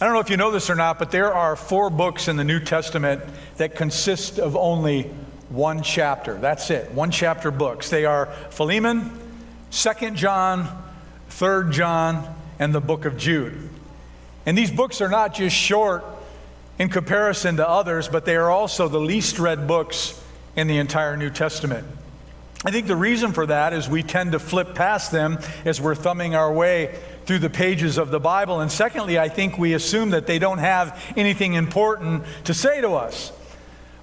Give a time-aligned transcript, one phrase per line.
[0.00, 2.36] I don't know if you know this or not, but there are four books in
[2.36, 3.22] the New Testament
[3.58, 5.02] that consist of only
[5.50, 6.38] one chapter.
[6.38, 7.90] That's it, one chapter books.
[7.90, 9.10] They are Philemon,
[9.68, 10.84] Second John,
[11.28, 13.68] Third John, and the book of Jude.
[14.46, 16.02] And these books are not just short
[16.78, 20.18] in comparison to others, but they are also the least read books
[20.56, 21.86] in the entire New Testament.
[22.64, 25.94] I think the reason for that is we tend to flip past them as we're
[25.94, 28.60] thumbing our way through the pages of the Bible.
[28.60, 32.94] And secondly, I think we assume that they don't have anything important to say to
[32.94, 33.32] us.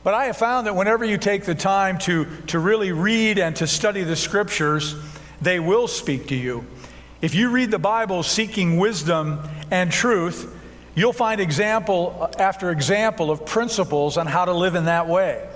[0.04, 3.56] But I have found that whenever you take the time to, to really read and
[3.58, 4.96] to study the scriptures,
[5.42, 6.66] they will speak to you.
[7.22, 9.40] If you read the Bible seeking wisdom
[9.72, 10.54] and truth,
[10.96, 15.47] you'll find example after example of principles on how to live in that way.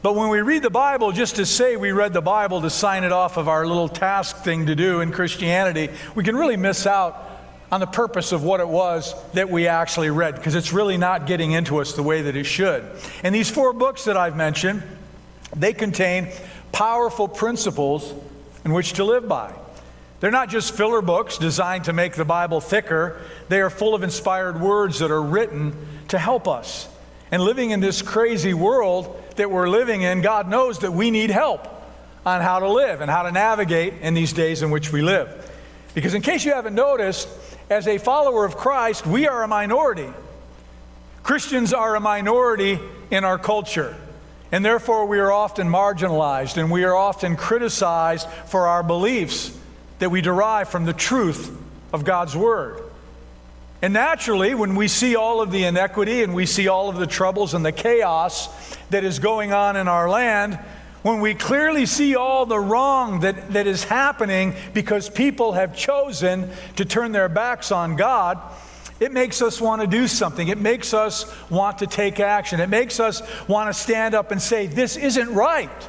[0.00, 3.02] But when we read the Bible just to say we read the Bible to sign
[3.02, 6.86] it off of our little task thing to do in Christianity, we can really miss
[6.86, 7.28] out
[7.70, 11.26] on the purpose of what it was that we actually read because it's really not
[11.26, 12.84] getting into us the way that it should.
[13.24, 14.82] And these four books that I've mentioned,
[15.56, 16.28] they contain
[16.70, 18.14] powerful principles
[18.64, 19.52] in which to live by.
[20.20, 24.02] They're not just filler books designed to make the Bible thicker, they are full of
[24.02, 25.74] inspired words that are written
[26.08, 26.88] to help us.
[27.30, 31.30] And living in this crazy world, that we're living in, God knows that we need
[31.30, 31.66] help
[32.24, 35.50] on how to live and how to navigate in these days in which we live.
[35.94, 37.28] Because, in case you haven't noticed,
[37.70, 40.08] as a follower of Christ, we are a minority.
[41.22, 42.78] Christians are a minority
[43.10, 43.96] in our culture.
[44.50, 49.56] And therefore, we are often marginalized and we are often criticized for our beliefs
[49.98, 51.54] that we derive from the truth
[51.92, 52.82] of God's Word.
[53.82, 57.06] And naturally, when we see all of the inequity and we see all of the
[57.06, 58.48] troubles and the chaos
[58.90, 60.58] that is going on in our land,
[61.02, 66.50] when we clearly see all the wrong that, that is happening because people have chosen
[66.76, 68.38] to turn their backs on God,
[69.00, 70.48] it makes us want to do something.
[70.48, 72.58] It makes us want to take action.
[72.58, 75.88] It makes us want to stand up and say, This isn't right.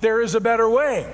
[0.00, 1.12] There is a better way.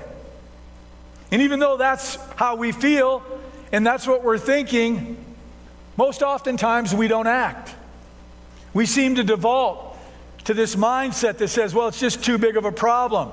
[1.31, 3.23] And even though that's how we feel
[3.71, 5.17] and that's what we're thinking,
[5.97, 7.73] most oftentimes we don't act.
[8.73, 9.94] We seem to default
[10.45, 13.31] to this mindset that says, well, it's just too big of a problem.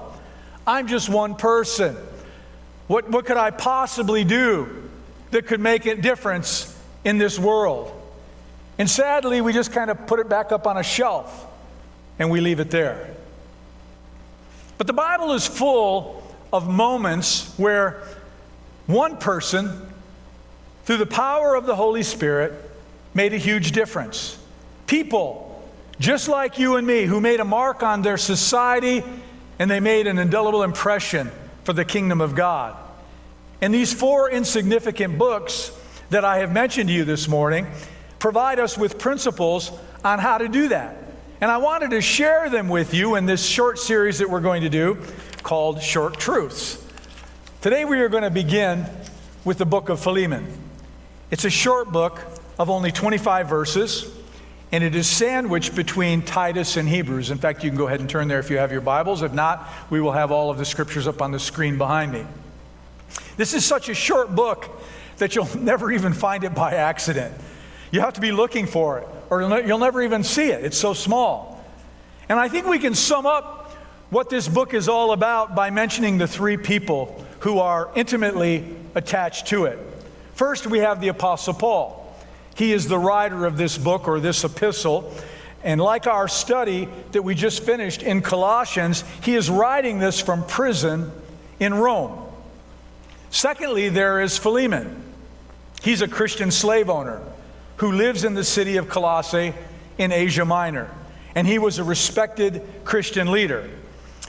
[0.66, 1.96] I'm just one person.
[2.86, 4.88] What, what could I possibly do
[5.30, 7.90] that could make a difference in this world?
[8.78, 11.46] And sadly, we just kind of put it back up on a shelf
[12.18, 13.14] and we leave it there.
[14.78, 16.22] But the Bible is full
[16.52, 18.02] of moments where
[18.86, 19.92] one person
[20.84, 22.52] through the power of the Holy Spirit,
[23.14, 24.38] made a huge difference.
[24.86, 25.48] People,
[26.02, 29.04] just like you and me, who made a mark on their society
[29.60, 31.30] and they made an indelible impression
[31.62, 32.76] for the kingdom of God.
[33.60, 35.70] And these four insignificant books
[36.10, 37.68] that I have mentioned to you this morning
[38.18, 39.70] provide us with principles
[40.04, 40.96] on how to do that.
[41.40, 44.62] And I wanted to share them with you in this short series that we're going
[44.62, 44.98] to do
[45.44, 46.84] called Short Truths.
[47.60, 48.86] Today we are going to begin
[49.44, 50.46] with the book of Philemon.
[51.30, 52.20] It's a short book
[52.58, 54.12] of only 25 verses,
[54.72, 57.30] and it is sandwiched between Titus and Hebrews.
[57.30, 59.20] In fact, you can go ahead and turn there if you have your Bibles.
[59.20, 62.24] If not, we will have all of the scriptures up on the screen behind me.
[63.36, 64.68] This is such a short book
[65.18, 67.34] that you'll never even find it by accident.
[67.90, 70.64] You have to be looking for it, or you'll never even see it.
[70.64, 71.62] It's so small.
[72.30, 73.70] And I think we can sum up
[74.08, 79.48] what this book is all about by mentioning the three people who are intimately attached
[79.48, 79.78] to it.
[80.34, 82.01] First, we have the Apostle Paul.
[82.54, 85.12] He is the writer of this book or this epistle.
[85.64, 90.44] And like our study that we just finished in Colossians, he is writing this from
[90.44, 91.12] prison
[91.60, 92.26] in Rome.
[93.30, 95.02] Secondly, there is Philemon.
[95.82, 97.22] He's a Christian slave owner
[97.76, 99.54] who lives in the city of Colossae
[99.98, 100.90] in Asia Minor.
[101.34, 103.70] And he was a respected Christian leader.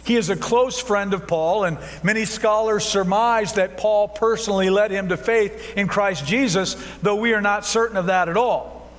[0.05, 4.91] He is a close friend of Paul, and many scholars surmise that Paul personally led
[4.91, 8.91] him to faith in Christ Jesus, though we are not certain of that at all.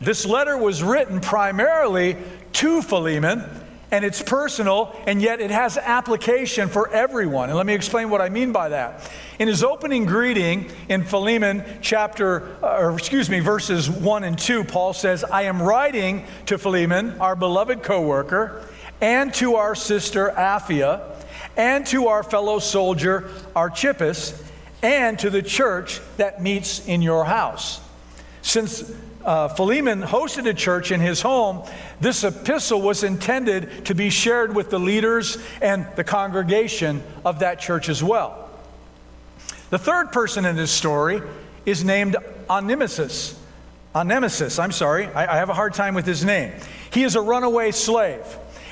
[0.00, 2.16] This letter was written primarily
[2.54, 3.44] to Philemon,
[3.90, 7.50] and it's personal, and yet it has application for everyone.
[7.50, 9.10] And let me explain what I mean by that.
[9.38, 14.64] In his opening greeting in Philemon chapter, uh, or excuse me, verses 1 and 2,
[14.64, 18.66] Paul says, I am writing to Philemon, our beloved co worker
[19.00, 21.00] and to our sister Apphia,
[21.56, 24.42] and to our fellow soldier Archippus,
[24.82, 27.80] and to the church that meets in your house.
[28.42, 28.90] Since
[29.24, 31.68] uh, Philemon hosted a church in his home,
[32.00, 37.60] this epistle was intended to be shared with the leaders and the congregation of that
[37.60, 38.48] church as well.
[39.68, 41.22] The third person in this story
[41.66, 42.16] is named
[42.48, 43.38] Onesimus.
[43.94, 46.52] Onesimus, I'm sorry, I, I have a hard time with his name.
[46.92, 48.24] He is a runaway slave.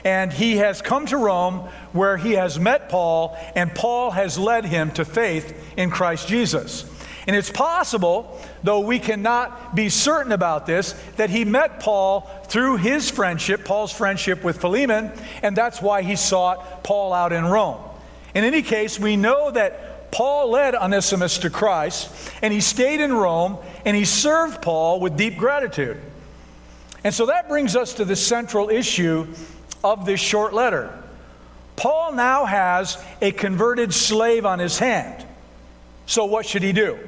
[0.08, 4.64] And he has come to Rome where he has met Paul, and Paul has led
[4.64, 6.86] him to faith in Christ Jesus.
[7.26, 12.78] And it's possible, though we cannot be certain about this, that he met Paul through
[12.78, 15.12] his friendship, Paul's friendship with Philemon,
[15.42, 17.78] and that's why he sought Paul out in Rome.
[18.34, 22.10] In any case, we know that Paul led Onesimus to Christ,
[22.40, 26.00] and he stayed in Rome, and he served Paul with deep gratitude.
[27.04, 29.26] And so that brings us to the central issue
[29.82, 30.92] of this short letter.
[31.76, 35.24] Paul now has a converted slave on his hand.
[36.06, 36.98] So, what should he do?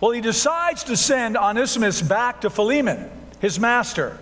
[0.00, 4.18] Well, he decides to send Onesimus back to Philemon, his master.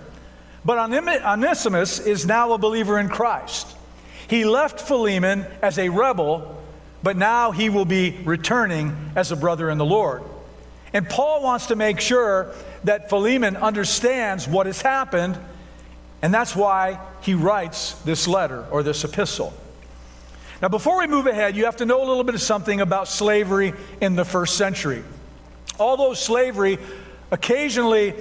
[0.65, 3.75] But Onesimus is now a believer in Christ.
[4.29, 6.62] He left Philemon as a rebel,
[7.03, 10.23] but now he will be returning as a brother in the Lord.
[10.93, 12.53] And Paul wants to make sure
[12.85, 15.39] that Philemon understands what has happened,
[16.23, 19.53] and that's why he writes this letter or this epistle.
[20.61, 23.06] Now, before we move ahead, you have to know a little bit of something about
[23.06, 25.05] slavery in the first century.
[25.79, 26.79] Although slavery
[27.31, 28.15] occasionally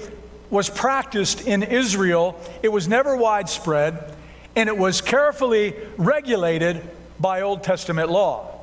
[0.51, 4.13] was practiced in Israel, it was never widespread
[4.55, 6.81] and it was carefully regulated
[7.19, 8.59] by Old Testament law.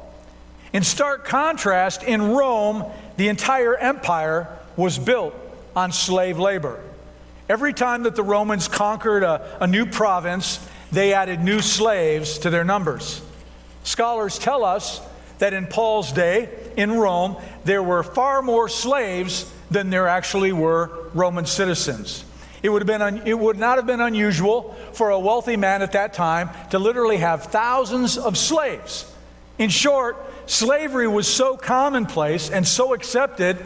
[0.72, 2.84] In stark contrast, in Rome,
[3.16, 5.34] the entire empire was built
[5.76, 6.82] on slave labor.
[7.48, 12.50] Every time that the Romans conquered a, a new province, they added new slaves to
[12.50, 13.20] their numbers.
[13.82, 15.00] Scholars tell us
[15.38, 21.10] that in Paul's day in Rome, there were far more slaves than there actually were
[21.12, 22.24] Roman citizens.
[22.62, 25.82] It would, have been un- it would not have been unusual for a wealthy man
[25.82, 29.12] at that time to literally have thousands of slaves.
[29.58, 33.58] In short, slavery was so commonplace and so accepted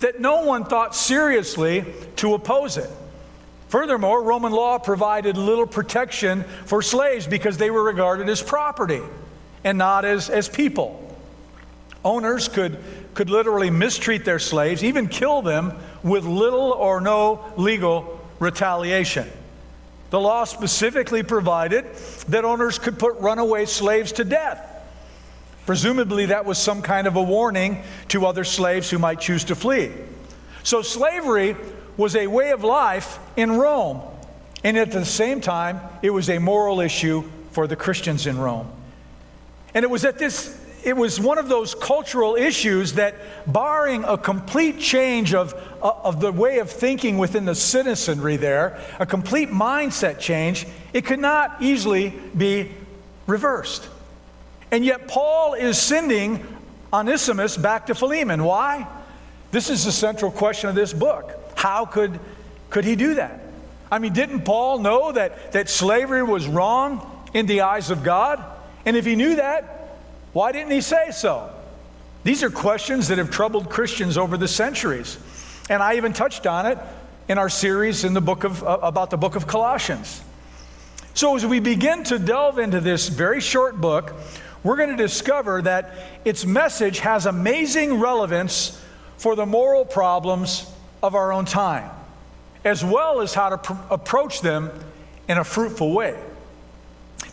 [0.00, 1.84] that no one thought seriously
[2.16, 2.90] to oppose it.
[3.70, 9.00] Furthermore, Roman law provided little protection for slaves because they were regarded as property
[9.62, 11.16] and not as, as people.
[12.04, 12.82] Owners could,
[13.14, 15.72] could literally mistreat their slaves, even kill them
[16.02, 19.30] with little or no legal retaliation.
[20.10, 21.84] The law specifically provided
[22.26, 24.66] that owners could put runaway slaves to death.
[25.64, 29.54] Presumably, that was some kind of a warning to other slaves who might choose to
[29.54, 29.92] flee.
[30.64, 31.54] So, slavery
[32.00, 34.00] was a way of life in Rome,
[34.64, 38.72] and at the same time, it was a moral issue for the Christians in Rome.
[39.74, 43.14] And it was at this it was one of those cultural issues that,
[43.46, 45.52] barring a complete change of,
[45.82, 51.04] uh, of the way of thinking within the citizenry there, a complete mindset change, it
[51.04, 52.70] could not easily be
[53.26, 53.86] reversed.
[54.70, 56.46] And yet, Paul is sending
[56.94, 58.42] Onesimus back to Philemon.
[58.42, 58.86] Why?
[59.50, 61.39] This is the central question of this book.
[61.60, 62.18] How could,
[62.70, 63.38] could he do that?
[63.92, 68.42] I mean, didn't Paul know that, that slavery was wrong in the eyes of God?
[68.86, 69.98] And if he knew that,
[70.32, 71.50] why didn't he say so?
[72.24, 75.18] These are questions that have troubled Christians over the centuries.
[75.68, 76.78] And I even touched on it
[77.28, 80.22] in our series in the book of, uh, about the book of Colossians.
[81.12, 84.14] So, as we begin to delve into this very short book,
[84.64, 85.92] we're going to discover that
[86.24, 88.82] its message has amazing relevance
[89.18, 90.64] for the moral problems
[91.02, 91.90] of our own time,
[92.64, 94.70] as well as how to pr- approach them
[95.28, 96.18] in a fruitful way.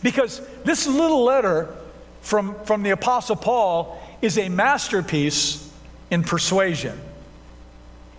[0.02, 1.74] Because this little letter
[2.20, 5.70] from, from the Apostle Paul is a masterpiece
[6.10, 6.98] in persuasion.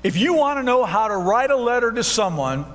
[0.04, 2.66] If you want to know how to write a letter to someone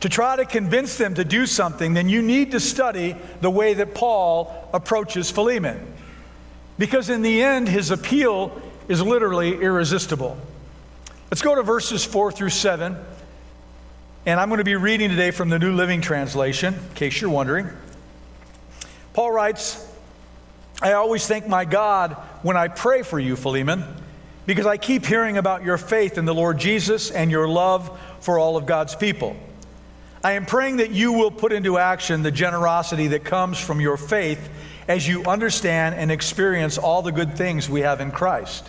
[0.00, 3.74] to try to convince them to do something, then you need to study the way
[3.74, 5.94] that Paul approaches Philemon.
[6.78, 10.36] Because in the end, his appeal is literally irresistible.
[11.32, 12.94] Let's go to verses 4 through 7.
[14.26, 17.30] And I'm going to be reading today from the New Living Translation, in case you're
[17.30, 17.70] wondering.
[19.14, 19.82] Paul writes,
[20.82, 22.12] I always thank my God
[22.42, 23.82] when I pray for you, Philemon,
[24.44, 28.38] because I keep hearing about your faith in the Lord Jesus and your love for
[28.38, 29.34] all of God's people.
[30.22, 33.96] I am praying that you will put into action the generosity that comes from your
[33.96, 34.50] faith
[34.86, 38.68] as you understand and experience all the good things we have in Christ.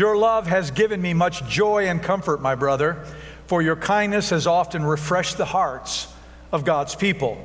[0.00, 3.04] Your love has given me much joy and comfort, my brother,
[3.48, 6.10] for your kindness has often refreshed the hearts
[6.50, 7.36] of God's people.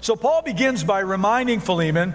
[0.00, 2.14] So Paul begins by reminding Philemon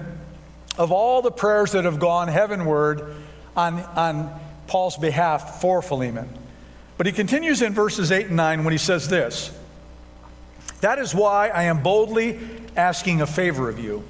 [0.75, 3.15] of all the prayers that have gone heavenward
[3.55, 6.27] on, on Paul's behalf for Philemon.
[6.97, 9.55] But he continues in verses 8 and 9 when he says this
[10.81, 12.39] That is why I am boldly
[12.75, 14.03] asking a favor of you.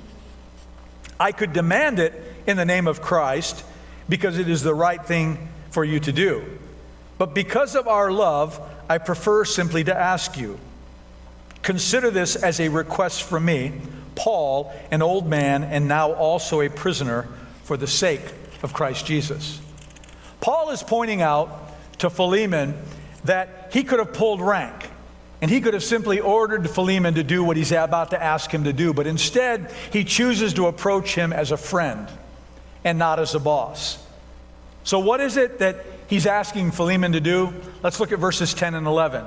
[1.20, 2.14] I could demand it
[2.48, 3.66] in the name of Christ
[4.10, 6.44] because it is the right thing for you to do.
[7.18, 10.60] But because of our love, I prefer simply to ask you.
[11.62, 13.74] Consider this as a request from me,
[14.16, 17.28] Paul, an old man and now also a prisoner
[17.64, 18.22] for the sake
[18.64, 19.62] of Christ Jesus.
[20.42, 22.76] Paul is pointing out to Philemon
[23.26, 24.90] that he could have pulled rank
[25.42, 28.64] and he could have simply ordered Philemon to do what he's about to ask him
[28.64, 32.10] to do, but instead he chooses to approach him as a friend
[32.84, 34.04] and not as a boss.
[34.84, 37.54] So, what is it that he's asking Philemon to do?
[37.84, 39.26] Let's look at verses 10 and 11.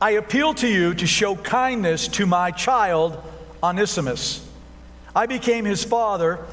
[0.00, 3.22] I appeal to you to show kindness to my child,
[3.62, 4.46] Onesimus.
[5.14, 6.44] I became his father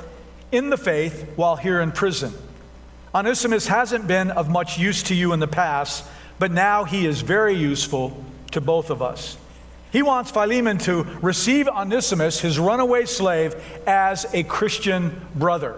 [0.51, 2.33] in the faith while here in prison.
[3.13, 6.05] Onesimus hasn't been of much use to you in the past,
[6.39, 9.37] but now he is very useful to both of us.
[9.91, 13.55] He wants Philemon to receive Onesimus, his runaway slave,
[13.85, 15.75] as a Christian brother.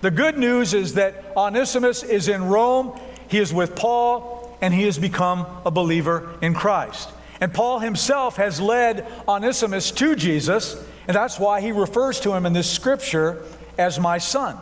[0.00, 4.84] The good news is that Onesimus is in Rome, he is with Paul, and he
[4.84, 7.08] has become a believer in Christ.
[7.40, 10.74] And Paul himself has led Onesimus to Jesus,
[11.06, 13.42] and that's why he refers to him in this scripture
[13.78, 14.58] as my son.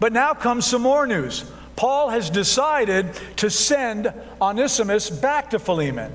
[0.00, 1.44] But now comes some more news.
[1.76, 6.12] Paul has decided to send Onesimus back to Philemon.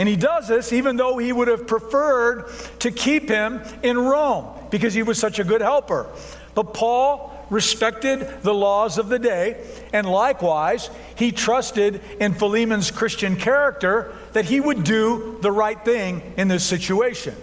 [0.00, 4.46] And he does this even though he would have preferred to keep him in Rome
[4.70, 6.06] because he was such a good helper.
[6.54, 13.36] But Paul respected the laws of the day, and likewise, he trusted in Philemon's Christian
[13.36, 17.34] character that he would do the right thing in this situation.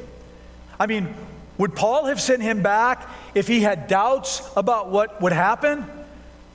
[0.79, 1.13] I mean,
[1.59, 5.85] would Paul have sent him back if he had doubts about what would happen?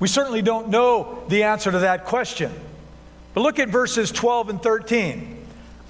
[0.00, 2.50] We certainly don't know the answer to that question.
[3.35, 5.32] But look at verses 12 and 13.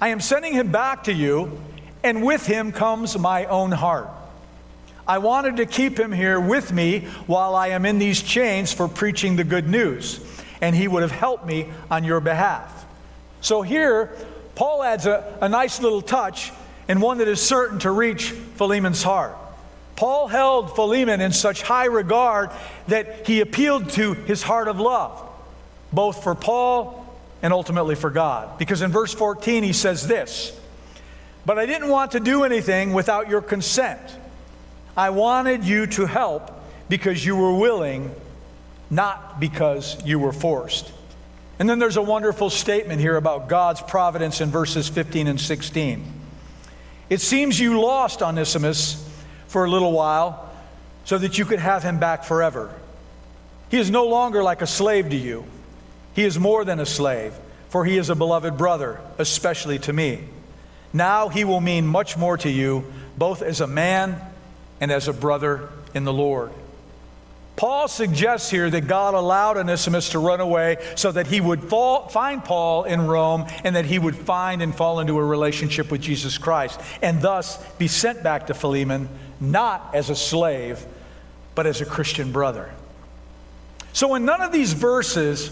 [0.01, 1.61] I am sending him back to you,
[2.03, 4.09] and with him comes my own heart.
[5.07, 8.87] I wanted to keep him here with me while I am in these chains for
[8.87, 10.19] preaching the good news,
[10.61, 12.85] and he would have helped me on your behalf.
[13.41, 14.15] So here,
[14.55, 16.51] Paul adds a, a nice little touch
[16.87, 19.35] and one that is certain to reach Philemon's heart.
[19.95, 22.49] Paul held Philemon in such high regard
[22.87, 25.21] that he appealed to his heart of love,
[25.91, 27.02] both for Paul
[27.43, 28.57] and ultimately for God.
[28.57, 30.57] Because in verse 14 he says this
[31.45, 34.01] But I didn't want to do anything without your consent.
[34.97, 36.51] I wanted you to help
[36.89, 38.13] because you were willing,
[38.89, 40.91] not because you were forced.
[41.59, 46.11] And then there's a wonderful statement here about God's providence in verses 15 and 16.
[47.09, 49.07] It seems you lost Onesimus
[49.47, 50.51] for a little while
[51.05, 52.73] so that you could have him back forever.
[53.69, 55.45] He is no longer like a slave to you,
[56.13, 57.33] he is more than a slave,
[57.69, 60.21] for he is a beloved brother, especially to me.
[60.93, 62.85] Now he will mean much more to you,
[63.17, 64.21] both as a man
[64.79, 66.51] and as a brother in the Lord.
[67.55, 72.07] Paul suggests here that God allowed Onesimus to run away so that he would fall,
[72.09, 76.01] find Paul in Rome and that he would find and fall into a relationship with
[76.01, 79.07] Jesus Christ and thus be sent back to Philemon,
[79.39, 80.83] not as a slave,
[81.53, 82.71] but as a Christian brother.
[83.93, 85.51] So, in none of these verses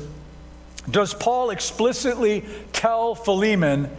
[0.90, 3.90] does Paul explicitly tell Philemon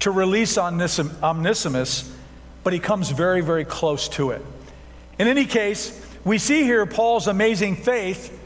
[0.00, 2.12] to release Onesimus,
[2.64, 4.42] but he comes very, very close to it.
[5.18, 8.38] In any case, we see here Paul's amazing faith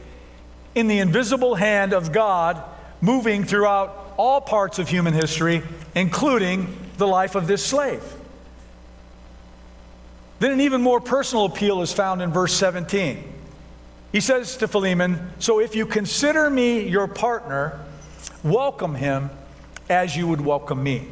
[0.73, 2.61] in the invisible hand of God
[2.99, 5.61] moving throughout all parts of human history,
[5.93, 8.03] including the life of this slave.
[10.39, 13.23] Then an even more personal appeal is found in verse 17.
[14.11, 17.84] He says to Philemon, So if you consider me your partner,
[18.45, 19.29] welcome him
[19.89, 21.07] as you would welcome me.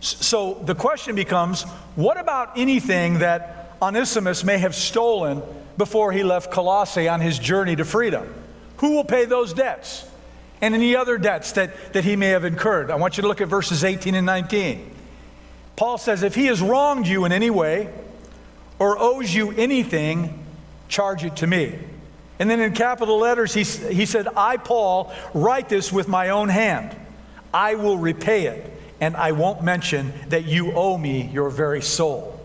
[0.00, 1.62] So the question becomes
[1.94, 5.42] what about anything that Onesimus may have stolen
[5.76, 8.32] before he left Colossae on his journey to freedom.
[8.78, 10.04] Who will pay those debts?
[10.60, 12.90] And any other debts that, that he may have incurred.
[12.90, 14.94] I want you to look at verses 18 and 19.
[15.76, 17.92] Paul says, If he has wronged you in any way
[18.80, 20.44] or owes you anything,
[20.88, 21.78] charge it to me.
[22.38, 26.48] And then in capital letters, he, he said, I, Paul, write this with my own
[26.48, 26.96] hand.
[27.52, 32.38] I will repay it, and I won't mention that you owe me your very soul.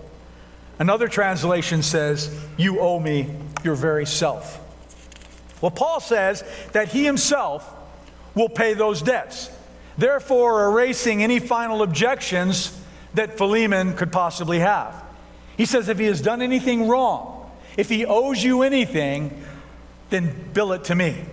[0.80, 4.60] Another translation says, You owe me your very self.
[5.62, 7.72] Well, Paul says that he himself
[8.36, 9.50] will pay those debts,
[9.98, 12.78] therefore, erasing any final objections
[13.14, 15.04] that Philemon could possibly have.
[15.56, 19.44] He says, If he has done anything wrong, if he owes you anything,
[20.10, 21.26] then bill it to me.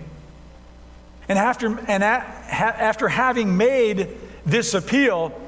[1.29, 4.09] And after, and a, ha, after having made
[4.45, 5.39] this appeal,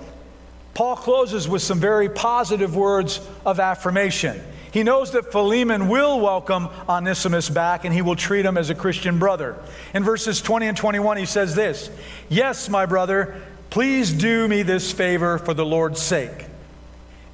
[0.73, 4.41] Paul closes with some very positive words of affirmation.
[4.71, 8.75] He knows that Philemon will welcome Onesimus back and he will treat him as a
[8.75, 9.55] Christian brother.
[9.93, 11.91] In verses 20 and 21, he says this
[12.27, 13.39] Yes, my brother,
[13.69, 16.45] please do me this favor for the Lord's sake.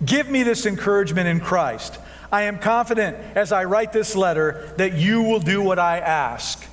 [0.03, 1.97] Give me this encouragement in Christ.
[2.31, 6.63] I am confident as I write this letter that you will do what I ask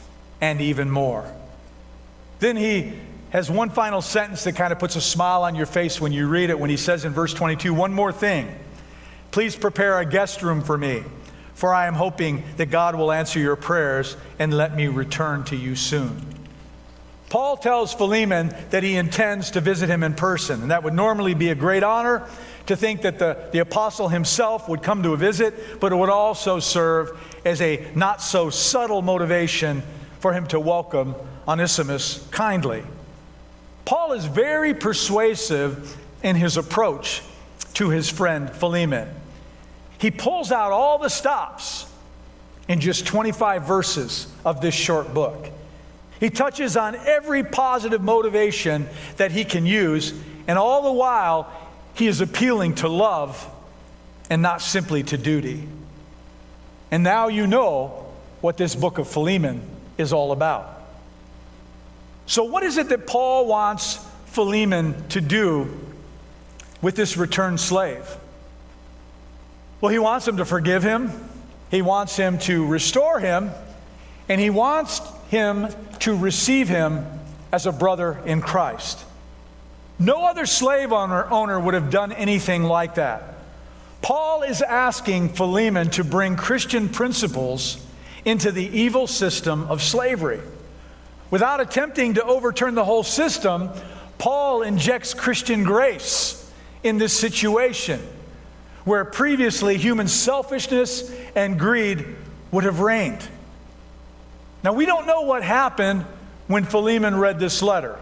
[0.41, 1.31] and even more.
[2.39, 2.93] Then he
[3.31, 6.29] has one final sentence that kind of puts a smile on your face when you
[6.29, 8.55] read it when he says in verse 22 one more thing.
[9.31, 11.03] Please prepare a guest room for me,
[11.55, 15.57] for I am hoping that God will answer your prayers and let me return to
[15.57, 16.21] you soon.
[17.29, 21.35] Paul tells Philemon that he intends to visit him in person, and that would normally
[21.35, 22.27] be a great honor
[22.67, 26.11] to think that the, the apostle himself would come to a visit, but it would
[26.11, 29.83] also serve as a not so subtle motivation
[30.19, 31.15] for him to welcome
[31.47, 32.83] Onesimus kindly.
[33.85, 37.23] Paul is very persuasive in his approach
[37.75, 39.09] to his friend Philemon.
[39.99, 41.87] He pulls out all the stops
[42.69, 45.51] in just 25 verses of this short book.
[46.19, 50.13] He touches on every positive motivation that he can use,
[50.49, 51.53] and all the while,
[51.97, 53.51] he is appealing to love
[54.29, 55.67] and not simply to duty.
[56.91, 58.07] And now you know
[58.43, 59.63] what this book of Philemon
[59.97, 60.73] is all about.
[62.27, 65.75] So, what is it that Paul wants Philemon to do
[66.83, 68.07] with this returned slave?
[69.81, 71.11] Well, he wants him to forgive him,
[71.71, 73.51] he wants him to restore him,
[74.29, 75.01] and he wants
[75.31, 75.69] him
[76.01, 77.07] to receive him
[77.53, 79.06] as a brother in Christ.
[79.99, 83.35] No other slave owner, would have done anything like that.
[84.03, 87.85] Paul is asking Philemon to bring Christian principles
[88.25, 90.41] into the evil system of slavery.
[91.31, 93.71] Without attempting to overturn the whole system,
[94.19, 96.51] Paul injects Christian grace
[96.83, 98.01] in this situation
[98.85, 102.05] where previously human selfishness and greed
[102.53, 103.27] would have reigned.
[104.63, 106.05] Now, we don't know what happened
[106.47, 107.99] when Philemon read this letter.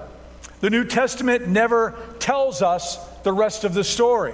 [0.64, 4.32] The New Testament never tells us the rest of the story.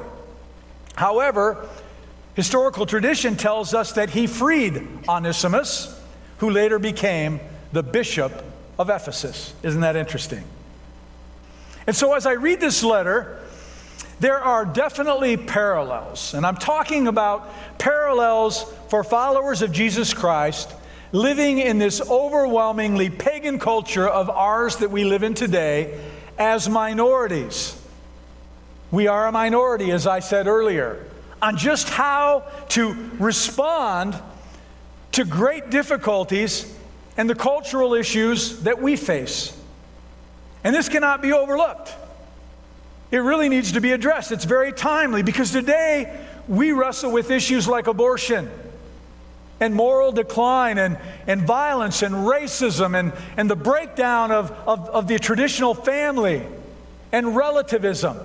[0.94, 1.68] However,
[2.34, 5.92] historical tradition tells us that he freed Onesimus,
[6.38, 7.40] who later became
[7.72, 8.44] the bishop
[8.78, 9.54] of Ephesus.
[9.64, 10.44] Isn't that interesting?
[11.88, 13.40] And so, as I read this letter,
[14.20, 16.32] there are definitely parallels.
[16.34, 20.72] And I'm talking about parallels for followers of Jesus Christ
[21.10, 26.00] living in this overwhelmingly pagan culture of ours that we live in today
[26.40, 27.76] as minorities.
[28.90, 31.06] We are a minority, as I said earlier,
[31.40, 34.20] on just how to respond
[35.12, 36.74] to great difficulties
[37.16, 39.56] and the cultural issues that we face.
[40.64, 41.94] And this cannot be overlooked.
[43.10, 44.32] It really needs to be addressed.
[44.32, 48.50] It's very timely because today we wrestle with issues like abortion
[49.60, 55.06] and moral decline and, and violence and racism and, and the breakdown of, of, of
[55.06, 56.42] the traditional family
[57.12, 58.16] and relativism.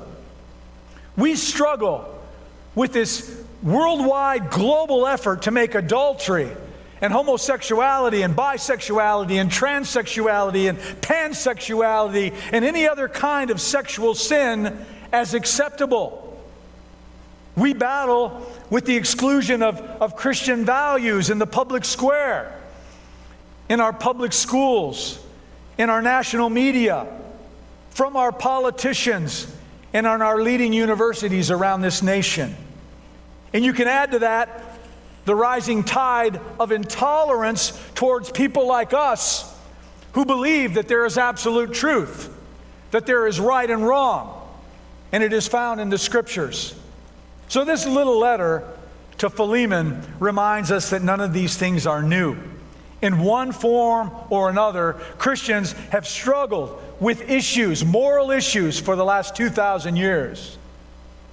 [1.17, 2.12] We struggle
[2.74, 6.50] with this worldwide global effort to make adultery
[7.02, 14.86] and homosexuality and bisexuality and transsexuality and pansexuality and any other kind of sexual sin
[15.12, 16.21] as acceptable.
[17.56, 22.60] We battle with the exclusion of, of Christian values in the public square,
[23.69, 25.23] in our public schools,
[25.78, 27.08] in our national media,
[27.91, 29.54] from our politicians,
[29.93, 32.56] and on our leading universities around this nation.
[33.54, 34.80] And you can add to that
[35.25, 39.54] the rising tide of intolerance towards people like us
[40.13, 42.34] who believe that there is absolute truth,
[42.91, 44.41] that there is right and wrong,
[45.12, 46.75] and it is found in the scriptures.
[47.47, 48.67] So, this little letter
[49.19, 52.38] to Philemon reminds us that none of these things are new.
[53.01, 59.36] In one form or another, Christians have struggled with issues, moral issues, for the last
[59.36, 60.58] 2,000 years.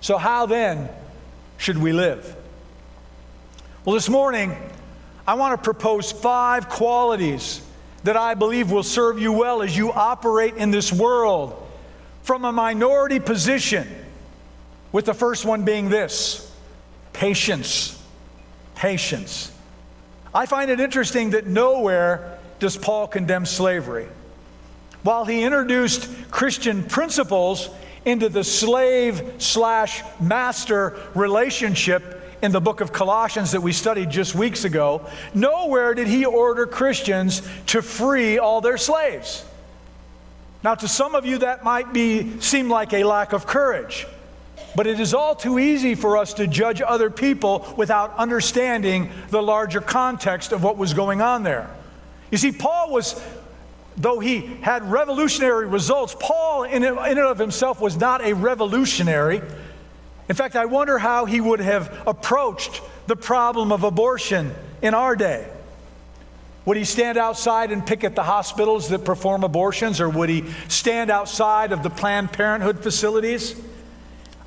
[0.01, 0.89] So, how then
[1.57, 2.37] should we live?
[3.85, 4.57] Well, this morning,
[5.27, 7.63] I want to propose five qualities
[8.05, 11.59] that I believe will serve you well as you operate in this world
[12.23, 13.89] from a minority position
[14.93, 16.51] with the first one being this
[17.13, 17.99] patience.
[18.75, 19.53] Patience.
[20.35, 24.07] I find it interesting that nowhere does Paul condemn slavery.
[25.03, 27.69] While he introduced Christian principles
[28.05, 34.35] into the slave slash master relationship in the book of Colossians that we studied just
[34.35, 39.45] weeks ago, nowhere did he order Christians to free all their slaves.
[40.65, 44.07] Now, to some of you, that might be, seem like a lack of courage.
[44.75, 49.43] But it is all too easy for us to judge other people without understanding the
[49.43, 51.69] larger context of what was going on there.
[52.31, 53.23] You see, Paul was,
[53.99, 59.43] though he had revolutionary results, Paul in and of himself was not a revolutionary.
[60.29, 65.15] In fact, I wonder how he would have approached the problem of abortion in our
[65.15, 65.47] day.
[66.65, 71.11] Would he stand outside and picket the hospitals that perform abortions, or would he stand
[71.11, 73.61] outside of the Planned Parenthood facilities?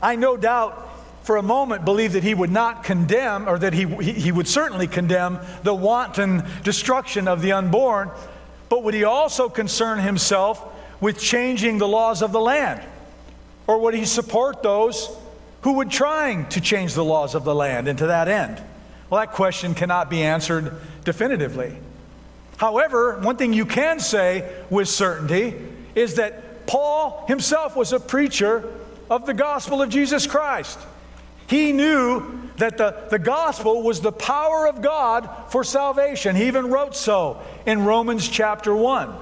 [0.05, 0.87] I no doubt
[1.23, 4.85] for a moment believe that he would not condemn, or that he, he would certainly
[4.85, 8.11] condemn the wanton destruction of the unborn,
[8.69, 10.63] but would he also concern himself
[11.01, 12.83] with changing the laws of the land?
[13.65, 15.09] Or would he support those
[15.61, 18.61] who would trying to change the laws of the land and to that end?
[19.09, 20.71] Well, that question cannot be answered
[21.03, 21.75] definitively.
[22.57, 25.55] However, one thing you can say with certainty
[25.95, 28.71] is that Paul himself was a preacher
[29.09, 30.79] of the gospel of Jesus Christ.
[31.47, 36.35] He knew that the, the gospel was the power of God for salvation.
[36.35, 39.13] He even wrote so in Romans chapter 1.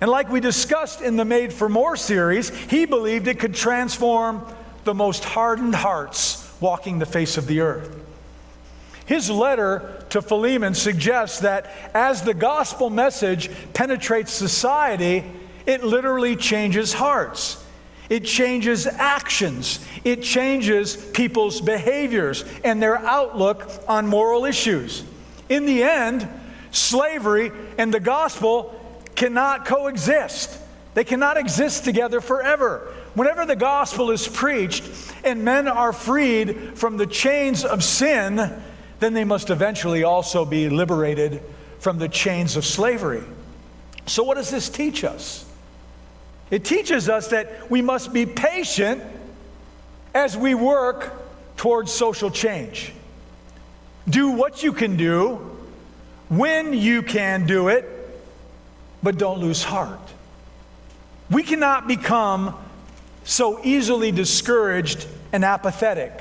[0.00, 4.46] And like we discussed in the Made for More series, he believed it could transform
[4.84, 7.94] the most hardened hearts walking the face of the earth.
[9.06, 15.24] His letter to Philemon suggests that as the gospel message penetrates society,
[15.64, 17.64] it literally changes hearts.
[18.08, 19.84] It changes actions.
[20.04, 25.02] It changes people's behaviors and their outlook on moral issues.
[25.48, 26.28] In the end,
[26.70, 28.80] slavery and the gospel
[29.16, 30.58] cannot coexist.
[30.94, 32.92] They cannot exist together forever.
[33.14, 34.84] Whenever the gospel is preached
[35.24, 38.62] and men are freed from the chains of sin,
[39.00, 41.42] then they must eventually also be liberated
[41.78, 43.22] from the chains of slavery.
[44.06, 45.45] So, what does this teach us?
[46.50, 49.02] It teaches us that we must be patient
[50.14, 51.12] as we work
[51.56, 52.92] towards social change.
[54.08, 55.58] Do what you can do
[56.28, 57.84] when you can do it,
[59.02, 60.00] but don't lose heart.
[61.30, 62.56] We cannot become
[63.24, 66.12] so easily discouraged and apathetic.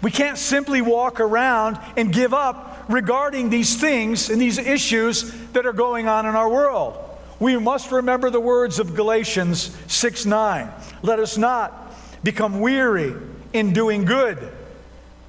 [0.00, 5.66] We can't simply walk around and give up regarding these things and these issues that
[5.66, 7.09] are going on in our world
[7.40, 10.70] we must remember the words of Galatians 6 9.
[11.02, 13.14] Let us not become weary
[13.52, 14.52] in doing good,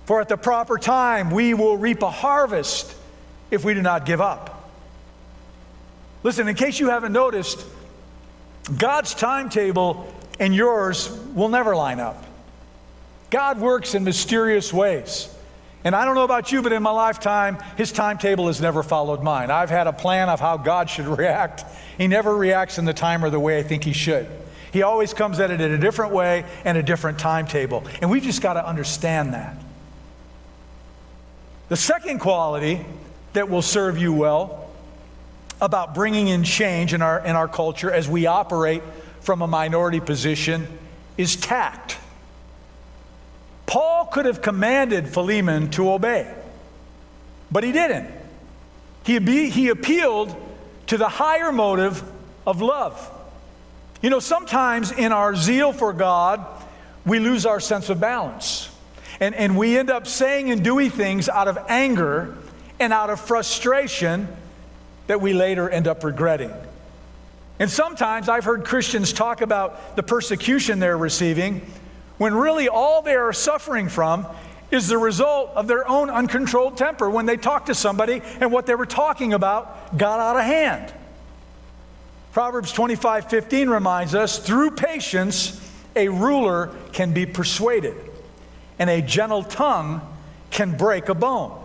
[0.06, 2.94] for at the proper time we will reap a harvest
[3.50, 4.70] if we do not give up.
[6.24, 7.66] Listen, in case you haven't noticed,
[8.78, 12.24] God's timetable and yours will never line up.
[13.30, 15.34] God works in mysterious ways.
[15.84, 19.24] And I don't know about you, but in my lifetime, his timetable has never followed
[19.24, 19.50] mine.
[19.50, 21.66] I've had a plan of how God should react.
[21.98, 24.28] He never reacts in the time or the way I think he should.
[24.72, 27.84] He always comes at it in a different way and a different timetable.
[28.02, 29.58] And we've just got to understand that.
[31.68, 32.86] The second quality
[33.34, 34.70] that will serve you well
[35.62, 38.82] about bringing in change in our, in our culture as we operate
[39.22, 40.68] from a minority position
[41.18, 41.98] is tact.
[43.66, 46.34] Paul could have commanded Philemon to obey,
[47.52, 48.10] but he didn't.
[49.04, 50.36] He, he appealed
[50.88, 52.04] to the higher motive
[52.46, 53.10] of love.
[54.02, 56.46] You know, sometimes in our zeal for God,
[57.06, 58.70] we lose our sense of balance.
[59.20, 62.36] And, and we end up saying and doing things out of anger
[62.80, 64.28] and out of frustration
[65.08, 66.52] that we later end up regretting.
[67.60, 71.62] And sometimes I've heard Christians talk about the persecution they're receiving
[72.22, 74.28] when really all they are suffering from
[74.70, 78.68] is the result of their own uncontrolled temper when they talk to somebody and what
[78.68, 80.94] they were talking about got out of hand.
[82.32, 85.60] Proverbs 25 15 reminds us through patience,
[85.96, 87.96] a ruler can be persuaded,
[88.78, 90.00] and a gentle tongue
[90.52, 91.60] can break a bone.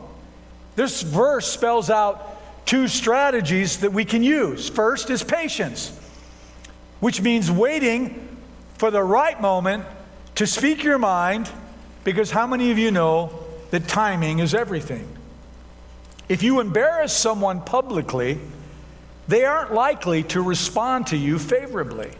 [0.75, 4.71] This verse spells out two strategies that we can use.
[4.71, 5.95] First is patience,
[7.01, 8.39] which means waiting
[8.79, 9.85] for the right moment
[10.37, 11.51] to speak your mind,
[12.05, 15.09] because how many of you know that timing is everything?
[16.29, 18.39] If you embarrass someone publicly,
[19.29, 22.13] they aren't likely to respond to you favorably.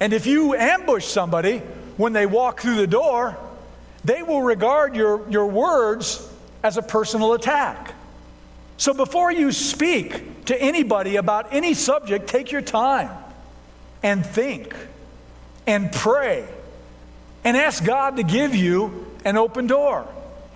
[0.00, 1.58] And if you ambush somebody
[1.96, 3.36] when they walk through the door,
[4.04, 6.28] they will regard your, your words
[6.62, 7.94] as a personal attack.
[8.78, 13.10] So before you speak to anybody about any subject, take your time
[14.02, 14.74] and think
[15.68, 16.48] and pray
[17.44, 20.06] and ask God to give you an open door.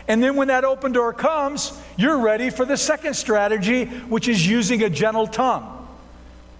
[0.08, 4.46] And then when that open door comes, you're ready for the second strategy, which is
[4.46, 5.72] using a gentle tongue.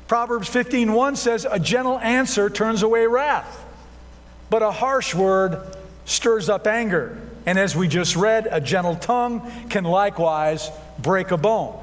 [0.09, 3.65] Proverbs 15:1 says, "A gentle answer turns away wrath."
[4.51, 5.61] but a harsh word
[6.05, 7.21] stirs up anger.
[7.47, 11.75] And as we just read, a gentle tongue can likewise break a bone.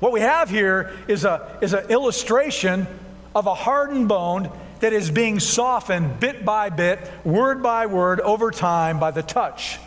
[0.00, 2.86] What we have here is, a, is an illustration
[3.34, 4.50] of a hardened bone
[4.80, 9.78] that is being softened bit by bit, word by word, over time by the touch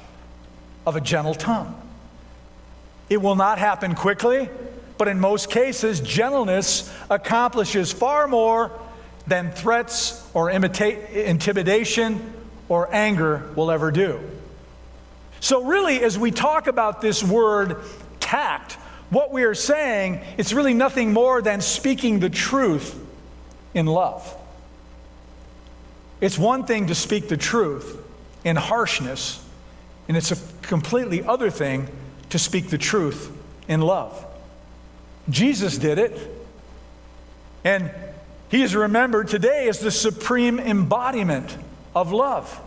[0.85, 1.79] of a gentle tongue.
[3.09, 4.49] It will not happen quickly,
[4.97, 8.71] but in most cases, gentleness accomplishes far more
[9.27, 12.33] than threats or intimidation
[12.69, 14.19] or anger will ever do.
[15.39, 17.77] So, really, as we talk about this word
[18.19, 18.73] tact,
[19.09, 22.97] what we are saying, it's really nothing more than speaking the truth
[23.73, 24.37] in love.
[26.21, 27.97] It's one thing to speak the truth
[28.43, 29.43] in harshness,
[30.07, 31.89] and it's a completely other thing
[32.29, 33.35] to speak the truth
[33.67, 34.25] in love.
[35.29, 36.17] Jesus did it,
[37.63, 37.91] and
[38.49, 41.57] he is remembered today as the supreme embodiment
[41.95, 42.59] of love.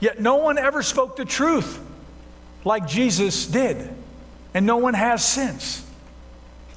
[0.00, 1.80] Yet no one ever spoke the truth
[2.64, 3.94] like Jesus did,
[4.52, 5.82] and no one has since.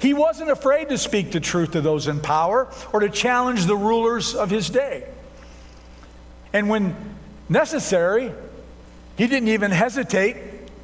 [0.00, 3.76] He wasn't afraid to speak the truth to those in power or to challenge the
[3.76, 5.06] rulers of his day.
[6.52, 6.96] And when
[7.48, 8.32] necessary,
[9.16, 10.36] he didn't even hesitate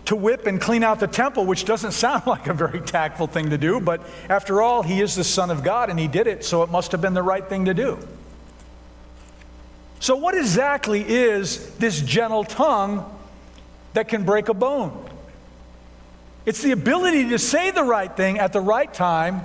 [0.07, 3.51] to whip and clean out the temple, which doesn't sound like a very tactful thing
[3.51, 6.45] to do, but after all, he is the Son of God and he did it,
[6.45, 7.99] so it must have been the right thing to do.
[9.99, 13.05] So, what exactly is this gentle tongue
[13.95, 15.09] that can break a bone?
[16.45, 19.41] It's the ability to say the right thing at the right time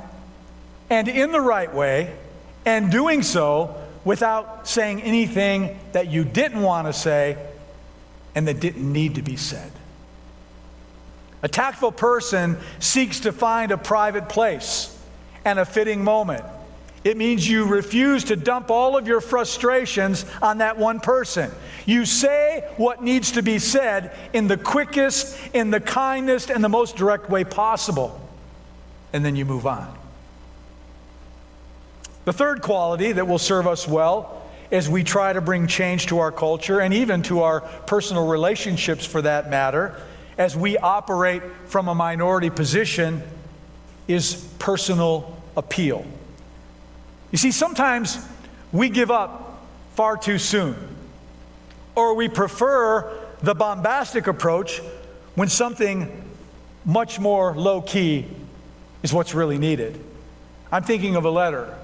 [0.90, 2.14] and in the right way,
[2.66, 7.38] and doing so without saying anything that you didn't want to say
[8.36, 9.72] and that didn't need to be said.
[11.44, 14.98] A tactful person seeks to find a private place
[15.44, 16.44] and a fitting moment.
[17.04, 21.50] It means you refuse to dump all of your frustrations on that one person.
[21.88, 26.70] You say what needs to be said in the quickest, in the kindest, and the
[26.70, 28.22] most direct way possible.
[29.14, 29.98] And then you move on.
[32.32, 34.42] The third quality that will serve us well
[34.72, 39.06] as we try to bring change to our culture and even to our personal relationships
[39.06, 39.98] for that matter,
[40.38, 43.22] as we operate from a minority position,
[44.08, 46.06] is personal appeal.
[47.34, 48.26] You see, sometimes
[48.72, 49.62] we give up
[49.96, 50.78] far too soon,
[51.96, 54.80] or we prefer the bombastic approach
[55.36, 56.10] when something
[56.86, 58.26] much more low key
[59.04, 60.02] is what's really needed.
[60.72, 61.78] I'm thinking of a letter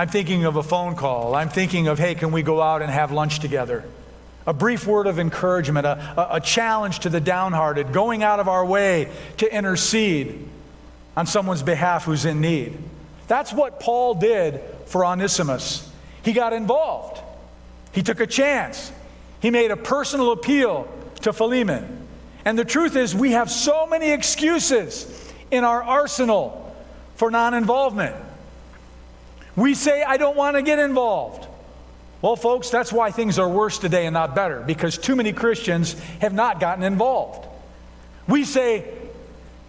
[0.00, 1.34] I'm thinking of a phone call.
[1.34, 3.84] I'm thinking of, hey, can we go out and have lunch together?
[4.46, 8.64] A brief word of encouragement, a, a, challenge to the downhearted, going out of our
[8.64, 10.48] way to intercede
[11.18, 12.78] on someone's behalf who's in need.
[13.28, 15.92] That's what Paul did for Onesimus.
[16.24, 17.20] He got involved,
[17.92, 18.90] he took a chance,
[19.42, 20.88] he made a personal appeal
[21.20, 22.08] to Philemon.
[22.46, 26.74] And the truth is, we have so many excuses in our arsenal
[27.16, 28.16] for non involvement.
[29.60, 31.46] We say, I don't want to get involved.
[32.22, 35.92] Well, folks, that's why things are worse today and not better, because too many Christians
[36.20, 37.46] have not gotten involved.
[38.26, 38.90] We say,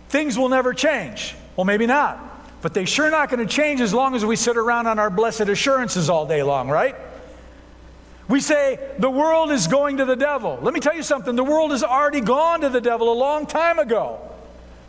[0.08, 1.36] things will never change.
[1.58, 2.19] Well, maybe not.
[2.62, 5.10] But they sure not going to change as long as we sit around on our
[5.10, 6.95] blessed assurances all day long, right?
[8.30, 10.58] We say the world is going to the devil.
[10.62, 13.45] Let me tell you something the world has already gone to the devil a long
[13.45, 14.21] time ago.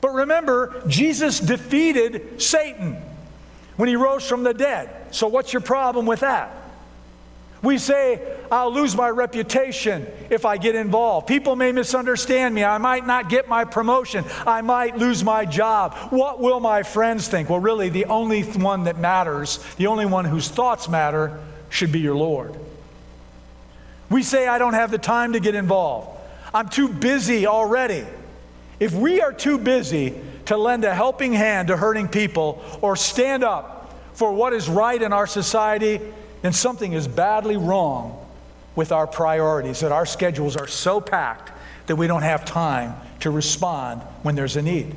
[0.01, 3.03] But remember, Jesus defeated Satan
[3.83, 4.89] when he rose from the dead.
[5.11, 6.55] So, what's your problem with that?
[7.63, 11.27] We say, I'll lose my reputation if I get involved.
[11.27, 12.63] People may misunderstand me.
[12.63, 14.25] I might not get my promotion.
[14.47, 15.97] I might lose my job.
[16.11, 17.51] What will my friends think?
[17.51, 21.99] Well, really, the only one that matters, the only one whose thoughts matter, should be
[21.99, 22.55] your Lord.
[24.11, 26.21] We say, I don't have the time to get involved.
[26.55, 28.07] I'm too busy already.
[28.79, 30.15] If we are too busy
[30.47, 35.01] to lend a helping hand to hurting people or stand up for what is right
[35.01, 36.01] in our society,
[36.43, 38.19] then something is badly wrong
[38.75, 41.53] with our priorities, that our schedules are so packed
[41.87, 44.95] that we don't have time to respond when there's a need.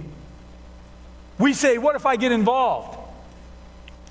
[1.38, 2.98] We say, What if I get involved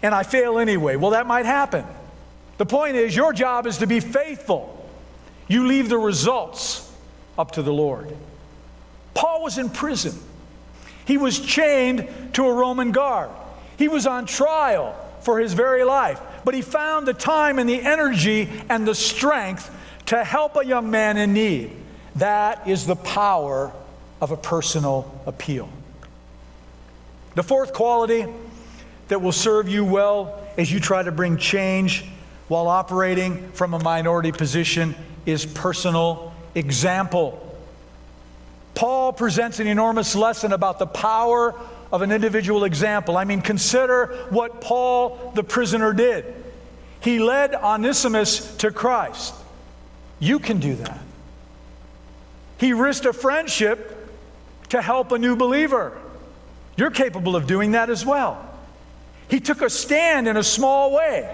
[0.02, 0.96] and I fail anyway?
[0.96, 1.84] Well, that might happen.
[2.58, 4.70] The point is, your job is to be faithful.
[5.48, 6.90] You leave the results
[7.36, 8.14] up to the Lord.
[9.14, 10.14] Paul was in prison.
[11.06, 13.30] He was chained to a Roman guard.
[13.76, 16.20] He was on trial for his very life.
[16.44, 19.70] But he found the time and the energy and the strength
[20.06, 21.72] to help a young man in need.
[22.16, 23.72] That is the power
[24.20, 25.68] of a personal appeal.
[27.34, 28.26] The fourth quality
[29.08, 32.04] that will serve you well as you try to bring change
[32.48, 34.94] while operating from a minority position
[35.26, 37.40] is personal example.
[38.74, 41.54] Paul presents an enormous lesson about the power
[41.92, 43.16] of an individual example.
[43.16, 46.34] I mean, consider what Paul the prisoner did.
[47.00, 49.34] He led Onesimus to Christ.
[50.18, 50.98] You can do that.
[52.58, 54.08] He risked a friendship
[54.70, 55.96] to help a new believer.
[56.76, 58.50] You're capable of doing that as well.
[59.28, 61.32] He took a stand in a small way.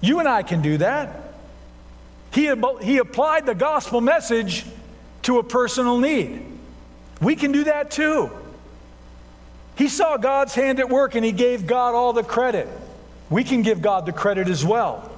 [0.00, 1.34] You and I can do that.
[2.32, 4.64] He, he applied the gospel message
[5.22, 6.46] to a personal need.
[7.20, 8.30] We can do that too.
[9.76, 12.68] He saw God's hand at work and he gave God all the credit.
[13.30, 15.10] We can give God the credit as well.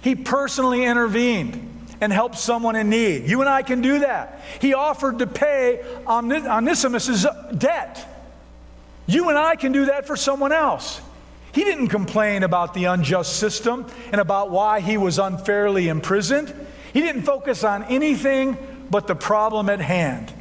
[0.00, 1.66] He personally intervened
[2.00, 3.28] and helped someone in need.
[3.28, 4.40] You and I can do that.
[4.60, 8.06] He offered to pay Onesimus' debt.
[9.06, 11.00] You and I can do that for someone else.
[11.52, 16.54] He didn't complain about the unjust system and about why he was unfairly imprisoned.
[16.92, 18.56] He didn't focus on anything
[18.90, 20.32] but the problem at hand.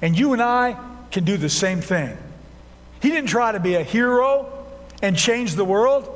[0.00, 0.76] And you and I
[1.10, 2.16] can do the same thing.
[3.00, 4.66] He didn't try to be a hero
[5.02, 6.08] and change the world,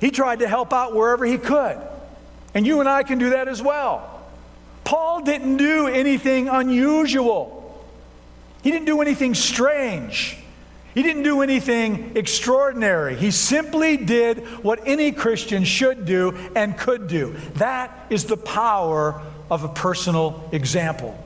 [0.00, 1.76] he tried to help out wherever he could.
[2.54, 4.22] And you and I can do that as well.
[4.84, 7.84] Paul didn't do anything unusual,
[8.62, 10.36] he didn't do anything strange.
[10.94, 13.14] He didn't do anything extraordinary.
[13.14, 17.36] He simply did what any Christian should do and could do.
[17.54, 21.16] That is the power of a personal example.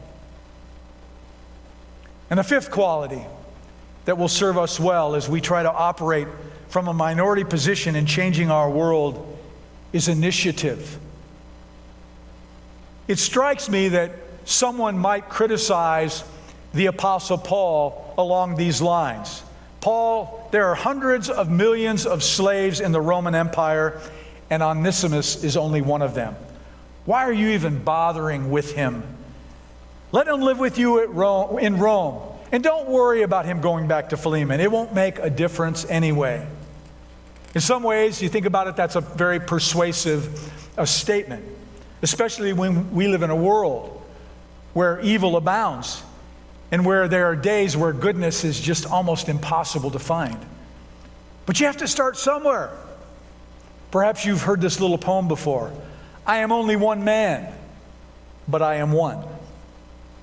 [2.33, 3.21] And the fifth quality
[4.07, 6.27] that will serve us well as we try to operate
[6.69, 9.39] from a minority position in changing our world
[9.93, 10.99] is initiative.
[13.07, 14.13] It strikes me that
[14.47, 16.25] someone might criticize
[16.73, 19.43] the Apostle Paul along these lines.
[19.83, 24.01] Paul, there are hundreds of millions of slaves in the Roman Empire,
[24.49, 26.35] and Onesimus is only one of them.
[27.05, 29.03] Why are you even bothering with him?
[30.13, 32.23] Let him live with you Rome, in Rome.
[32.53, 34.61] And don't worry about him going back to Philemon.
[34.61, 36.47] It won't make a difference anyway.
[37.55, 41.45] In some ways, you think about it, that's a very persuasive a statement,
[42.03, 44.03] especially when we live in a world
[44.73, 46.03] where evil abounds
[46.71, 50.39] and where there are days where goodness is just almost impossible to find.
[51.45, 52.71] But you have to start somewhere.
[53.91, 55.73] Perhaps you've heard this little poem before
[56.27, 57.53] I am only one man,
[58.49, 59.23] but I am one.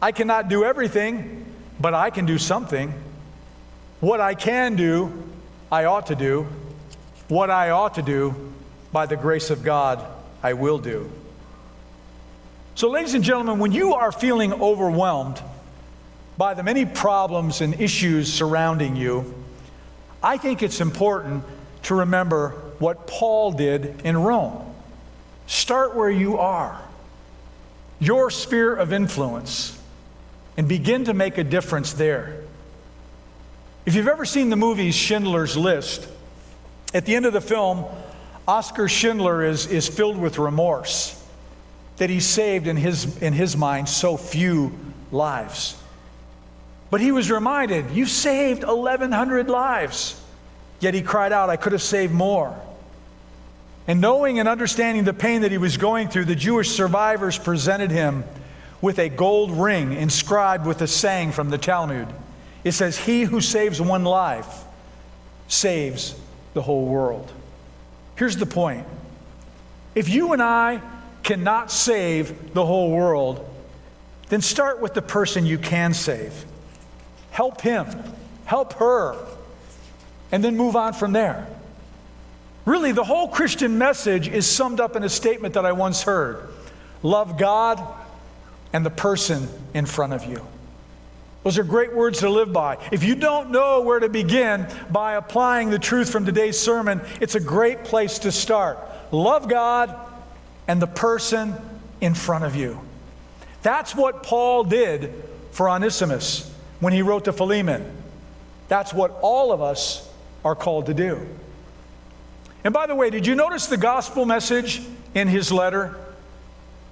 [0.01, 1.45] I cannot do everything,
[1.79, 2.93] but I can do something.
[3.99, 5.29] What I can do,
[5.71, 6.47] I ought to do.
[7.27, 8.53] What I ought to do,
[8.91, 10.05] by the grace of God,
[10.41, 11.12] I will do.
[12.75, 15.41] So, ladies and gentlemen, when you are feeling overwhelmed
[16.38, 19.33] by the many problems and issues surrounding you,
[20.23, 21.43] I think it's important
[21.83, 24.73] to remember what Paul did in Rome.
[25.45, 26.79] Start where you are,
[27.99, 29.79] your sphere of influence
[30.60, 32.36] and begin to make a difference there.
[33.86, 36.06] If you've ever seen the movie Schindler's List,
[36.93, 37.86] at the end of the film,
[38.45, 41.15] Oskar Schindler is, is filled with remorse
[41.95, 44.78] that he saved, in his, in his mind, so few
[45.13, 45.82] lives.
[46.89, 50.22] But he was reminded, You saved 1,100 lives.
[50.82, 52.54] Yet he cried out, I could have saved more.
[53.88, 57.91] And knowing and understanding the pain that he was going through, the Jewish survivors presented
[57.91, 58.26] him
[58.82, 62.08] with a gold ring inscribed with a saying from the Talmud.
[62.63, 64.63] It says, He who saves one life
[65.48, 66.15] saves
[66.54, 67.32] the whole world.
[68.15, 68.86] Here's the point
[69.96, 70.82] if you and I
[71.24, 73.46] cannot save the whole world,
[74.30, 76.46] then start with the person you can save.
[77.32, 77.88] Help him,
[78.46, 79.15] help her,
[80.32, 81.48] and then move on from there.
[82.65, 86.48] Really, the whole Christian message is summed up in a statement that I once heard
[87.02, 87.82] love God
[88.73, 90.45] and the person in front of you.
[91.43, 92.77] Those are great words to live by.
[92.91, 97.36] If you don't know where to begin by applying the truth from today's sermon, it's
[97.36, 98.77] a great place to start.
[99.12, 99.95] Love God
[100.67, 101.55] and the person
[102.01, 102.79] in front of you.
[103.62, 105.13] That's what Paul did
[105.51, 107.89] for Onesimus when he wrote to Philemon.
[108.67, 110.08] That's what all of us
[110.46, 111.25] are called to do.
[112.63, 114.81] And by the way, did you notice the gospel message
[115.13, 115.98] in his letter?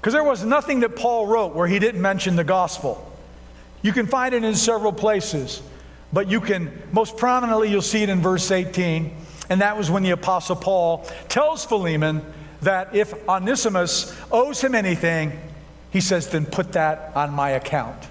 [0.08, 3.06] Because there was nothing that Paul wrote where he didn't mention the gospel.
[3.82, 5.62] You can find it in several places,
[6.14, 9.14] but you can, most prominently, you'll see it in verse 18.
[9.50, 12.24] And that was when the Apostle Paul tells Philemon
[12.62, 15.38] that if Onesimus owes him anything,
[15.92, 18.02] he says, then put that on my account,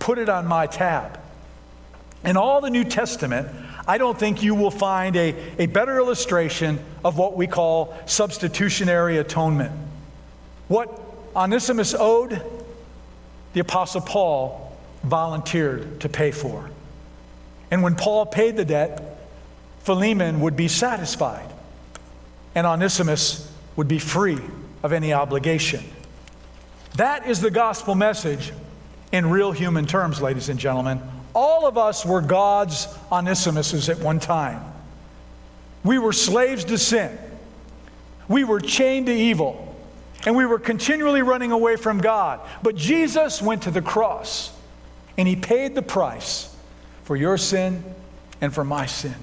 [0.00, 1.18] put it on my tab.
[2.22, 3.48] In all the New Testament,
[3.88, 9.16] I don't think you will find a, a better illustration of what we call substitutionary
[9.16, 9.72] atonement.
[10.68, 11.03] What
[11.36, 12.42] Onesimus owed,
[13.52, 16.70] the Apostle Paul volunteered to pay for.
[17.70, 19.18] And when Paul paid the debt,
[19.80, 21.50] Philemon would be satisfied,
[22.54, 24.38] and Onesimus would be free
[24.82, 25.84] of any obligation.
[26.96, 28.52] That is the gospel message
[29.12, 31.00] in real human terms, ladies and gentlemen.
[31.34, 34.62] All of us were God's Onesimuses at one time.
[35.82, 37.18] We were slaves to sin.
[38.28, 39.73] We were chained to evil.
[40.26, 42.40] And we were continually running away from God.
[42.62, 44.52] But Jesus went to the cross
[45.18, 46.54] and he paid the price
[47.04, 47.84] for your sin
[48.40, 49.14] and for my sin.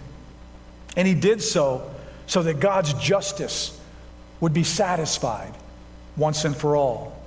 [0.95, 1.89] And he did so
[2.27, 3.79] so that God's justice
[4.39, 5.53] would be satisfied
[6.15, 7.21] once and for all.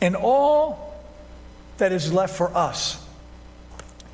[0.00, 1.00] And all
[1.78, 3.04] that is left for us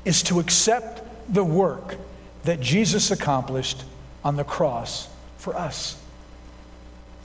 [0.05, 1.01] is to accept
[1.33, 1.97] the work
[2.43, 3.83] that Jesus accomplished
[4.23, 5.07] on the cross
[5.37, 6.01] for us.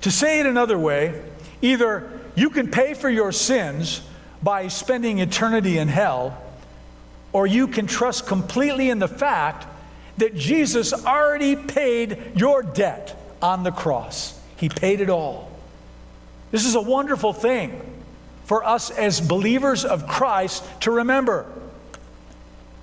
[0.05, 1.19] To say it another way,
[1.63, 4.03] either you can pay for your sins
[4.43, 6.43] by spending eternity in hell,
[7.33, 9.67] or you can trust completely in the fact
[10.19, 14.39] that Jesus already paid your debt on the cross.
[14.59, 15.51] He paid it all.
[16.51, 17.81] This is a wonderful thing
[18.45, 21.51] for us as believers of Christ to remember.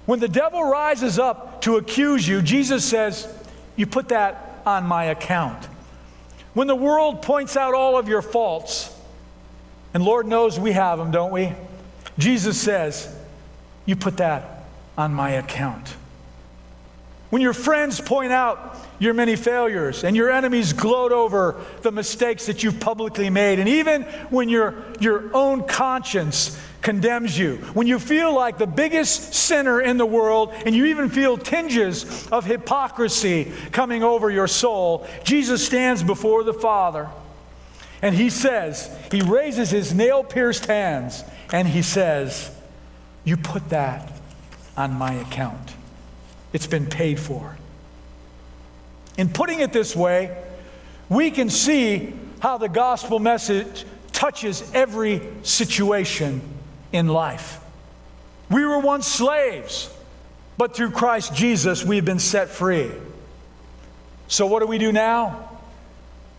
[0.07, 3.31] When the devil rises up to accuse you, Jesus says,
[3.75, 5.67] You put that on my account.
[6.53, 8.93] When the world points out all of your faults,
[9.93, 11.53] and Lord knows we have them, don't we?
[12.17, 13.13] Jesus says,
[13.85, 14.65] You put that
[14.97, 15.95] on my account.
[17.31, 22.47] When your friends point out your many failures and your enemies gloat over the mistakes
[22.47, 27.99] that you've publicly made, and even when your, your own conscience condemns you, when you
[27.99, 33.49] feel like the biggest sinner in the world and you even feel tinges of hypocrisy
[33.71, 37.07] coming over your soul, Jesus stands before the Father
[38.01, 41.23] and he says, He raises his nail pierced hands
[41.53, 42.53] and he says,
[43.23, 44.11] You put that
[44.75, 45.75] on my account.
[46.53, 47.57] It's been paid for.
[49.17, 50.35] In putting it this way,
[51.09, 56.41] we can see how the gospel message touches every situation
[56.91, 57.59] in life.
[58.49, 59.93] We were once slaves,
[60.57, 62.91] but through Christ Jesus, we've been set free.
[64.27, 65.49] So, what do we do now?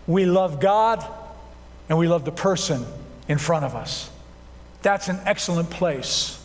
[0.07, 1.07] We love God
[1.89, 2.87] and we love the person
[3.29, 4.11] in front of us.
[4.83, 6.43] That's an excellent place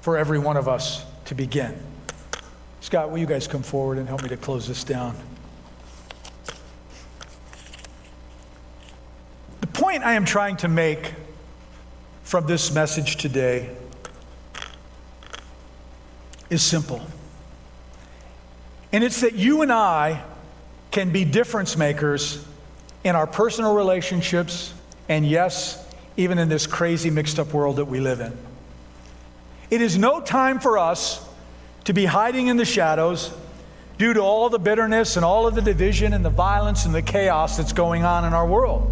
[0.00, 1.74] for every one of us to begin.
[2.84, 5.16] Scott, will you guys come forward and help me to close this down?
[9.62, 11.14] The point I am trying to make
[12.24, 13.74] from this message today
[16.50, 17.00] is simple.
[18.92, 20.22] And it's that you and I
[20.90, 22.44] can be difference makers
[23.02, 24.74] in our personal relationships,
[25.08, 25.82] and yes,
[26.18, 28.36] even in this crazy mixed up world that we live in.
[29.70, 31.26] It is no time for us
[31.84, 33.32] to be hiding in the shadows
[33.98, 37.02] due to all the bitterness and all of the division and the violence and the
[37.02, 38.90] chaos that's going on in our world.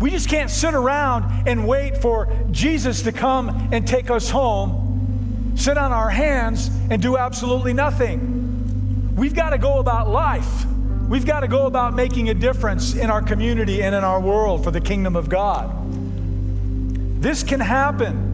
[0.00, 5.52] We just can't sit around and wait for Jesus to come and take us home,
[5.56, 9.14] sit on our hands, and do absolutely nothing.
[9.14, 10.64] We've got to go about life.
[11.08, 14.64] We've got to go about making a difference in our community and in our world
[14.64, 15.70] for the kingdom of God.
[17.22, 18.31] This can happen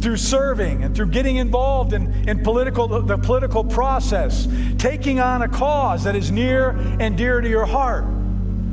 [0.00, 5.48] through serving and through getting involved in, in political, the political process, taking on a
[5.48, 6.70] cause that is near
[7.00, 8.04] and dear to your heart,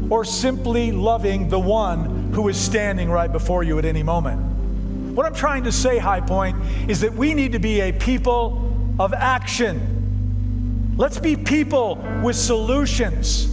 [0.09, 4.41] or simply loving the one who is standing right before you at any moment.
[5.15, 6.57] What I'm trying to say, High Point,
[6.89, 10.93] is that we need to be a people of action.
[10.97, 13.52] Let's be people with solutions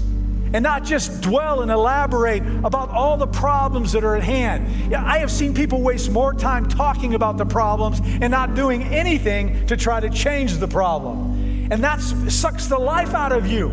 [0.53, 4.95] and not just dwell and elaborate about all the problems that are at hand.
[4.95, 9.67] I have seen people waste more time talking about the problems and not doing anything
[9.67, 11.69] to try to change the problem.
[11.71, 13.69] And that sucks the life out of you.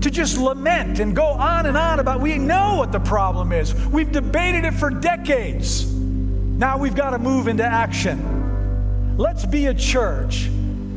[0.00, 3.74] To just lament and go on and on about, we know what the problem is.
[3.86, 5.90] We've debated it for decades.
[5.90, 9.16] Now we've got to move into action.
[9.16, 10.50] Let's be a church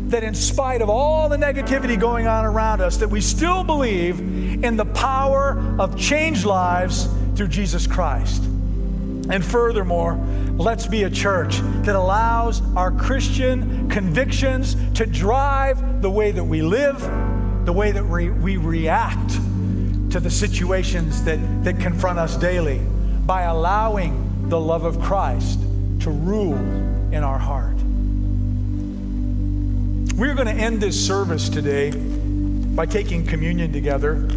[0.09, 4.19] that in spite of all the negativity going on around us that we still believe
[4.19, 8.43] in the power of changed lives through Jesus Christ.
[9.29, 10.15] And furthermore,
[10.53, 16.61] let's be a church that allows our Christian convictions to drive the way that we
[16.61, 16.99] live,
[17.65, 19.31] the way that we, we react
[20.11, 22.79] to the situations that, that confront us daily
[23.25, 25.59] by allowing the love of Christ
[25.99, 26.55] to rule
[27.11, 27.76] in our heart.
[30.17, 34.27] We're going to end this service today by taking communion together.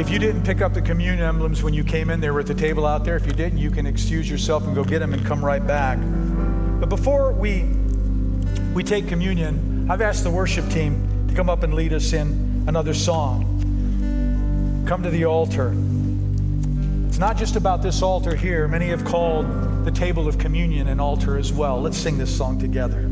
[0.00, 2.46] If you didn't pick up the communion emblems when you came in, they were at
[2.46, 3.16] the table out there.
[3.16, 5.98] If you didn't, you can excuse yourself and go get them and come right back.
[6.80, 7.64] But before we
[8.72, 12.64] we take communion, I've asked the worship team to come up and lead us in
[12.66, 13.44] another song.
[14.88, 15.74] Come to the altar.
[17.08, 18.66] It's not just about this altar here.
[18.66, 21.82] Many have called the table of communion an altar as well.
[21.82, 23.11] Let's sing this song together.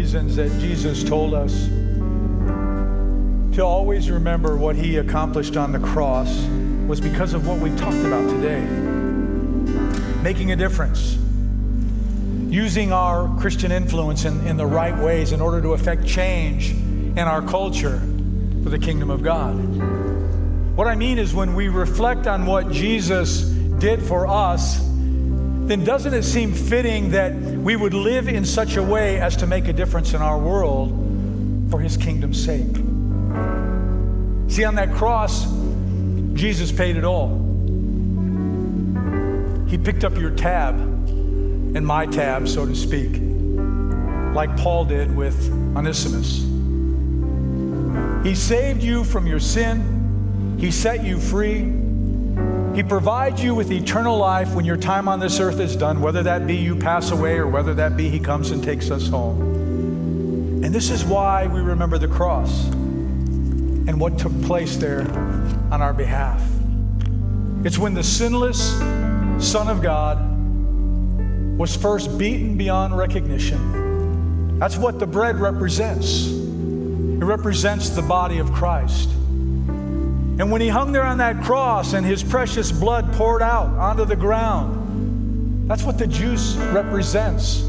[0.00, 1.66] Reasons that Jesus told us
[3.54, 6.42] to always remember what he accomplished on the cross
[6.86, 8.62] was because of what we've talked about today.
[10.22, 11.18] Making a difference,
[12.48, 17.18] using our Christian influence in, in the right ways in order to affect change in
[17.18, 18.00] our culture
[18.62, 19.54] for the kingdom of God.
[20.76, 24.80] What I mean is, when we reflect on what Jesus did for us,
[25.70, 29.46] then doesn't it seem fitting that we would live in such a way as to
[29.46, 30.90] make a difference in our world
[31.70, 32.74] for his kingdom's sake?
[34.50, 35.46] See, on that cross,
[36.34, 37.28] Jesus paid it all.
[39.68, 43.20] He picked up your tab and my tab, so to speak,
[44.34, 46.46] like Paul did with Onesimus.
[48.24, 51.89] He saved you from your sin, He set you free.
[52.80, 56.22] He provides you with eternal life when your time on this earth is done, whether
[56.22, 60.62] that be you pass away or whether that be He comes and takes us home.
[60.64, 65.02] And this is why we remember the cross and what took place there
[65.70, 66.42] on our behalf.
[67.66, 68.70] It's when the sinless
[69.46, 70.18] Son of God
[71.58, 74.58] was first beaten beyond recognition.
[74.58, 76.28] That's what the bread represents.
[76.28, 79.10] It represents the body of Christ.
[80.40, 84.06] And when he hung there on that cross and his precious blood poured out onto
[84.06, 87.60] the ground, that's what the juice represents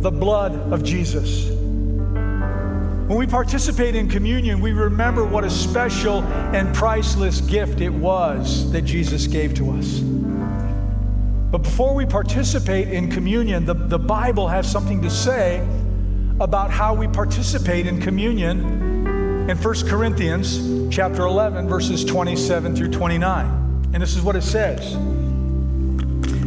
[0.00, 1.50] the blood of Jesus.
[3.06, 8.68] When we participate in communion, we remember what a special and priceless gift it was
[8.72, 10.00] that Jesus gave to us.
[10.00, 15.64] But before we participate in communion, the, the Bible has something to say
[16.40, 19.11] about how we participate in communion
[19.48, 23.90] in 1 Corinthians chapter 11 verses 27 through 29.
[23.92, 24.96] And this is what it says.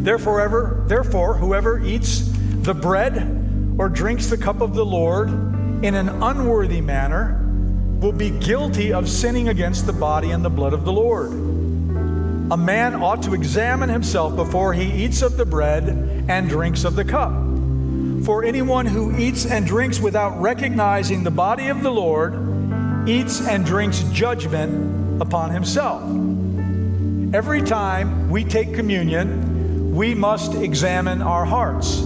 [0.01, 2.21] Therefore ever therefore whoever eats
[2.61, 5.27] the bread or drinks the cup of the Lord
[5.83, 7.41] in an unworthy manner
[7.99, 11.31] will be guilty of sinning against the body and the blood of the Lord.
[12.51, 15.89] A man ought to examine himself before he eats of the bread
[16.29, 17.33] and drinks of the cup.
[18.23, 22.44] For anyone who eats and drinks without recognizing the body of the Lord
[23.07, 26.01] eats and drinks judgment upon himself.
[27.33, 32.03] Every time we take communion, we must examine our hearts.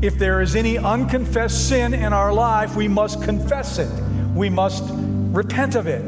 [0.00, 3.90] If there is any unconfessed sin in our life, we must confess it.
[4.34, 6.00] We must repent of it.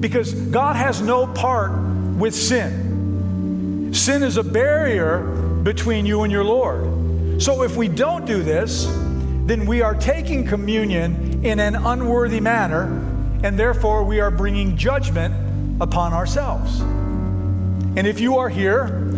[0.00, 1.72] Because God has no part
[2.16, 3.92] with sin.
[3.94, 5.20] Sin is a barrier
[5.62, 7.40] between you and your Lord.
[7.40, 8.86] So if we don't do this,
[9.46, 12.84] then we are taking communion in an unworthy manner,
[13.42, 15.34] and therefore we are bringing judgment
[15.80, 16.80] upon ourselves.
[16.80, 19.08] And if you are here,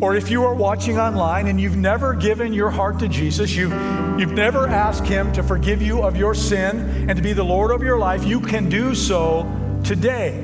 [0.00, 3.72] or if you are watching online and you've never given your heart to Jesus, you've,
[4.18, 7.70] you've never asked Him to forgive you of your sin and to be the Lord
[7.70, 9.46] of your life, you can do so
[9.84, 10.40] today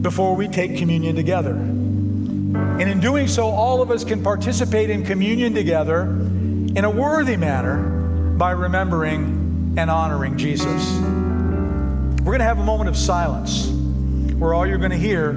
[0.00, 1.52] before we take communion together.
[1.52, 7.36] And in doing so, all of us can participate in communion together in a worthy
[7.36, 7.82] manner
[8.38, 11.19] by remembering and honoring Jesus.
[12.20, 13.66] We're going to have a moment of silence
[14.34, 15.30] where all you're going to hear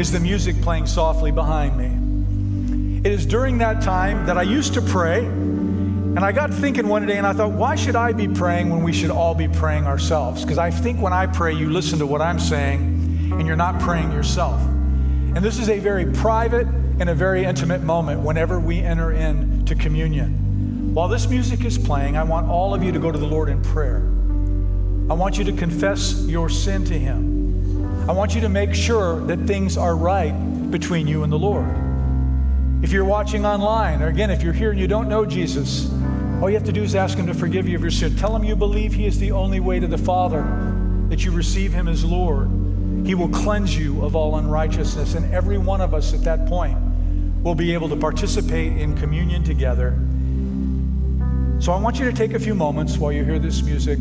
[0.00, 3.00] is the music playing softly behind me.
[3.04, 7.04] It is during that time that I used to pray, and I got thinking one
[7.04, 9.84] day and I thought, why should I be praying when we should all be praying
[9.84, 10.42] ourselves?
[10.42, 13.78] Because I think when I pray, you listen to what I'm saying and you're not
[13.78, 14.58] praying yourself.
[14.62, 19.74] And this is a very private and a very intimate moment whenever we enter into
[19.74, 20.94] communion.
[20.94, 23.50] While this music is playing, I want all of you to go to the Lord
[23.50, 24.02] in prayer.
[25.10, 28.08] I want you to confess your sin to Him.
[28.08, 30.32] I want you to make sure that things are right
[30.70, 31.66] between you and the Lord.
[32.82, 35.90] If you're watching online, or again, if you're here and you don't know Jesus,
[36.40, 38.16] all you have to do is ask Him to forgive you of your sin.
[38.16, 40.42] Tell Him you believe He is the only way to the Father,
[41.08, 42.48] that you receive Him as Lord.
[43.06, 45.14] He will cleanse you of all unrighteousness.
[45.14, 46.76] And every one of us at that point
[47.42, 49.98] will be able to participate in communion together
[51.60, 53.98] so I want you to take a few moments while you hear this music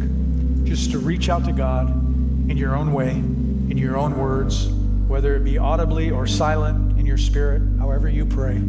[0.67, 1.87] just to reach out to God
[2.49, 4.67] in your own way, in your own words,
[5.07, 8.61] whether it be audibly or silent in your spirit, however you pray.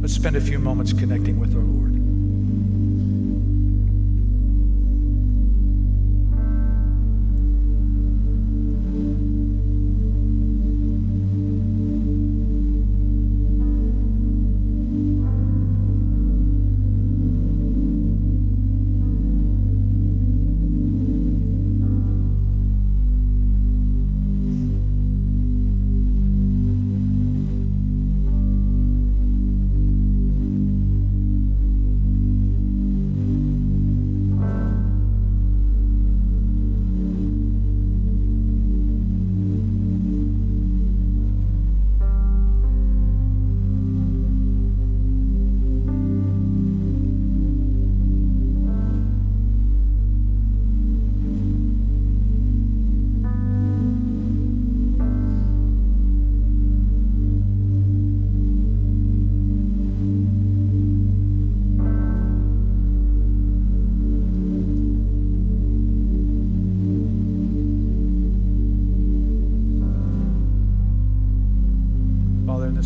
[0.00, 1.93] Let's spend a few moments connecting with our Lord.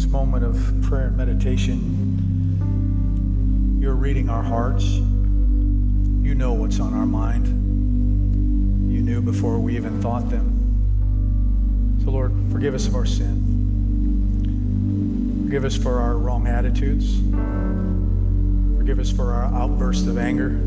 [0.09, 2.59] Moment of prayer and meditation,
[3.81, 4.85] you're reading our hearts.
[4.85, 7.47] You know what's on our mind.
[8.91, 12.01] You knew before we even thought them.
[12.05, 13.57] So, Lord, forgive us of our sin.
[15.45, 17.19] Forgive us for our wrong attitudes.
[18.79, 20.59] Forgive us for our outbursts of anger.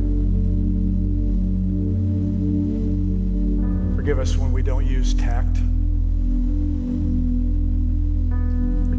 [3.95, 5.57] Forgive us when we don't use tact.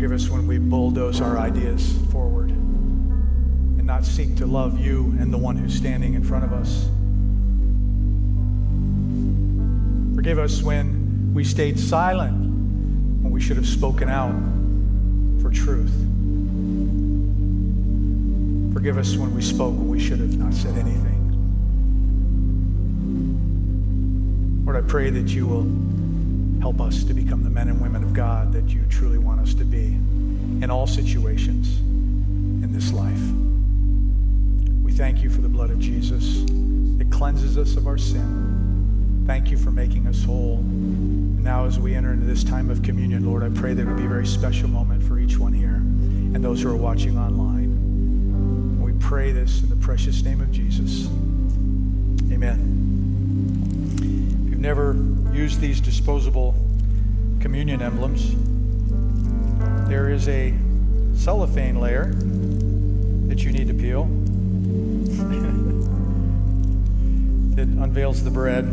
[0.03, 5.33] Forgive us when we bulldoze our ideas forward and not seek to love you and
[5.33, 6.89] the one who's standing in front of us.
[10.17, 12.33] Forgive us when we stayed silent
[13.23, 14.35] when we should have spoken out
[15.41, 15.95] for truth.
[18.73, 21.21] Forgive us when we spoke when we should have not said anything.
[24.65, 25.92] Lord, I pray that you will
[26.63, 29.53] Help us to become the men and women of God that you truly want us
[29.55, 29.87] to be
[30.63, 33.21] in all situations in this life.
[34.81, 36.43] We thank you for the blood of Jesus.
[37.01, 39.25] It cleanses us of our sin.
[39.27, 40.59] Thank you for making us whole.
[40.59, 43.87] And now, as we enter into this time of communion, Lord, I pray that it
[43.87, 47.19] would be a very special moment for each one here and those who are watching
[47.19, 48.81] online.
[48.81, 51.09] We pray this in the precious name of Jesus.
[52.33, 52.79] Amen.
[54.47, 54.93] If you've never
[55.33, 56.55] use these disposable
[57.41, 58.35] communion emblems,
[59.89, 60.55] there is a
[61.15, 62.13] cellophane layer
[63.29, 64.05] that you need to peel
[67.57, 68.65] that unveils the bread.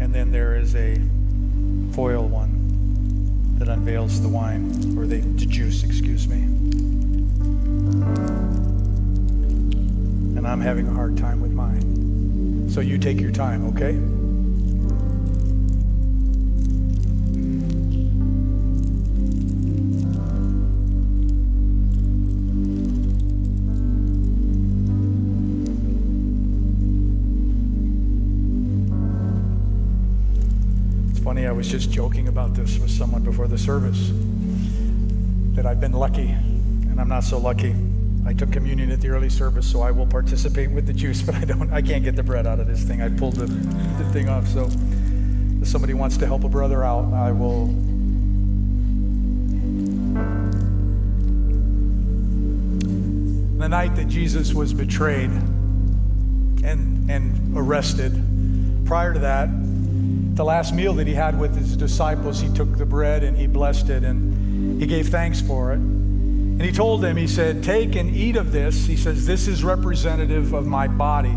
[0.00, 1.00] And then there is a
[1.92, 6.42] foil one that unveils the wine, or the, the juice, excuse me.
[10.36, 12.05] And I'm having a hard time with mine.
[12.68, 13.98] So you take your time, okay?
[31.10, 34.10] It's funny, I was just joking about this with someone before the service
[35.54, 37.74] that I've been lucky and I'm not so lucky.
[38.26, 41.36] I took communion at the early service, so I will participate with the juice, but
[41.36, 41.72] I don't.
[41.72, 43.00] I can't get the bread out of this thing.
[43.00, 44.48] I pulled the, the thing off.
[44.48, 44.68] So,
[45.62, 47.66] if somebody wants to help a brother out, I will.
[53.58, 58.12] The night that Jesus was betrayed and and arrested,
[58.86, 59.48] prior to that,
[60.34, 63.46] the last meal that he had with his disciples, he took the bread and he
[63.46, 65.95] blessed it and he gave thanks for it.
[66.56, 68.86] And he told them, he said, Take and eat of this.
[68.86, 71.34] He says, This is representative of my body,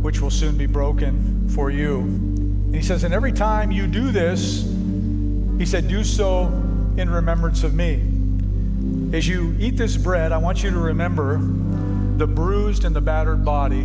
[0.00, 1.98] which will soon be broken for you.
[1.98, 4.62] And he says, And every time you do this,
[5.58, 6.46] he said, Do so
[6.96, 8.02] in remembrance of me.
[9.14, 11.36] As you eat this bread, I want you to remember
[12.16, 13.82] the bruised and the battered body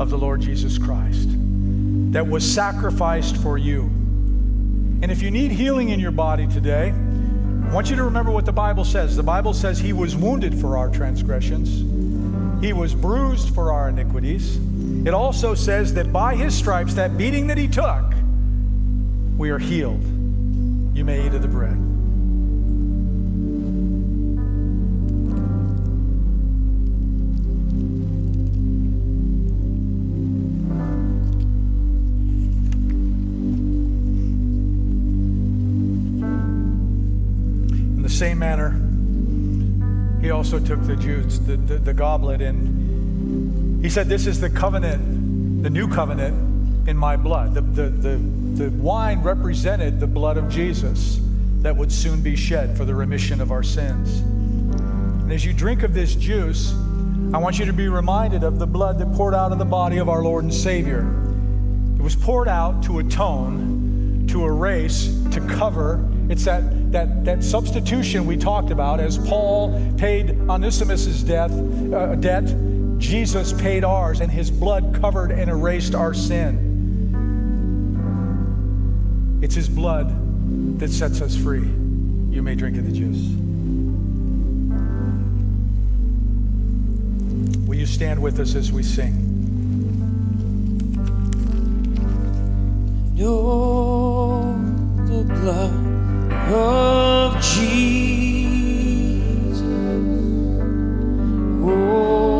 [0.00, 1.28] of the Lord Jesus Christ
[2.12, 3.82] that was sacrificed for you.
[5.02, 6.92] And if you need healing in your body today,
[7.66, 9.16] I want you to remember what the Bible says.
[9.16, 11.80] The Bible says he was wounded for our transgressions,
[12.64, 14.58] he was bruised for our iniquities.
[15.06, 18.14] It also says that by his stripes, that beating that he took,
[19.36, 20.02] we are healed.
[20.96, 21.85] You may eat of the bread.
[38.16, 38.70] Same manner,
[40.22, 44.48] he also took the juice, the, the, the goblet, and he said, This is the
[44.48, 47.54] covenant, the new covenant in my blood.
[47.54, 48.16] The, the, the,
[48.64, 51.20] the wine represented the blood of Jesus
[51.60, 54.20] that would soon be shed for the remission of our sins.
[54.20, 56.72] And as you drink of this juice,
[57.34, 59.98] I want you to be reminded of the blood that poured out of the body
[59.98, 61.00] of our Lord and Savior.
[61.98, 66.08] It was poured out to atone, to erase, to cover.
[66.30, 66.62] It's that
[66.96, 71.52] that, that substitution we talked about, as Paul paid Onesimus's death,
[71.92, 72.46] uh, debt,
[72.96, 76.64] Jesus paid ours, and his blood covered and erased our sin.
[79.42, 80.08] It's his blood
[80.78, 81.60] that sets us free.
[81.60, 83.28] You may drink of the juice.
[87.68, 89.22] Will you stand with us as we sing?
[93.14, 94.54] You're
[95.04, 95.85] the blood
[96.48, 98.46] of Jesus.
[101.62, 102.35] Oh,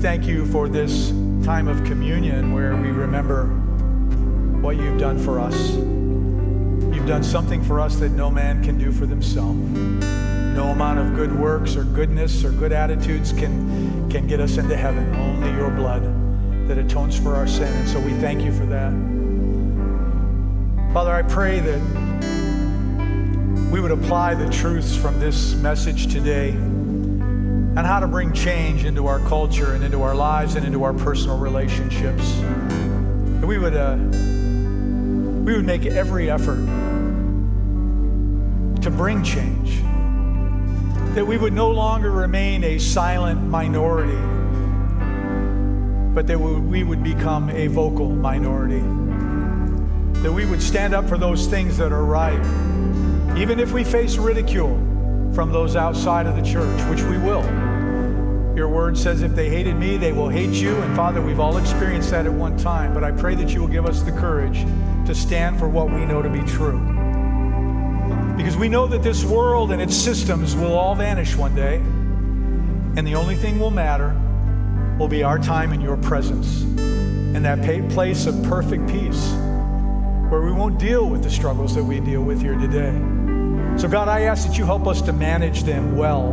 [0.00, 1.10] thank you for this
[1.44, 3.44] time of communion where we remember
[4.62, 5.74] what you've done for us.
[5.74, 9.58] You've done something for us that no man can do for themselves.
[9.58, 14.74] No amount of good works or goodness or good attitudes can, can get us into
[14.74, 15.14] heaven.
[15.16, 16.02] Only your blood
[16.66, 17.70] that atones for our sin.
[17.70, 18.92] And so we thank you for that.
[20.94, 21.80] Father, I pray that
[23.70, 26.56] we would apply the truths from this message today
[27.80, 30.92] and how to bring change into our culture and into our lives and into our
[30.92, 32.34] personal relationships.
[33.40, 36.58] That we would, uh, we would make every effort
[38.82, 39.80] to bring change.
[41.14, 44.12] That we would no longer remain a silent minority,
[46.14, 48.80] but that we would become a vocal minority.
[50.20, 52.40] That we would stand up for those things that are right,
[53.38, 54.76] even if we face ridicule
[55.32, 57.59] from those outside of the church, which we will.
[58.60, 60.76] Your word says, if they hated me, they will hate you.
[60.76, 63.68] And Father, we've all experienced that at one time, but I pray that you will
[63.68, 64.66] give us the courage
[65.06, 66.78] to stand for what we know to be true.
[68.36, 73.06] Because we know that this world and its systems will all vanish one day, and
[73.06, 74.14] the only thing will matter
[74.98, 79.30] will be our time in your presence in that place of perfect peace
[80.28, 82.92] where we won't deal with the struggles that we deal with here today.
[83.78, 86.32] So, God, I ask that you help us to manage them well,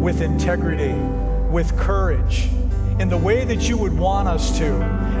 [0.00, 0.94] with integrity,
[1.54, 2.48] with courage,
[2.98, 4.66] in the way that you would want us to,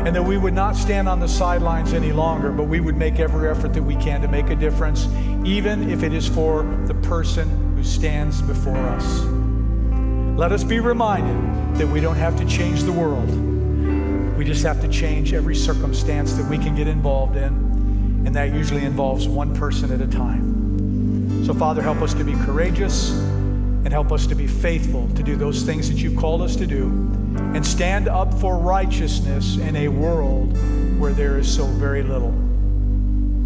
[0.04, 3.20] and that we would not stand on the sidelines any longer, but we would make
[3.20, 5.06] every effort that we can to make a difference,
[5.44, 9.22] even if it is for the person who stands before us.
[10.36, 13.28] Let us be reminded that we don't have to change the world.
[14.36, 18.52] We just have to change every circumstance that we can get involved in, and that
[18.52, 21.44] usually involves one person at a time.
[21.46, 23.12] So, Father, help us to be courageous
[23.84, 26.66] and help us to be faithful to do those things that you've called us to
[26.66, 26.86] do
[27.54, 30.56] and stand up for righteousness in a world
[30.98, 32.30] where there is so very little.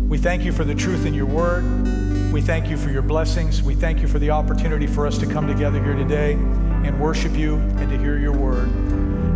[0.09, 2.33] We thank you for the truth in your word.
[2.33, 3.63] We thank you for your blessings.
[3.63, 7.35] We thank you for the opportunity for us to come together here today and worship
[7.35, 8.71] you and to hear your word.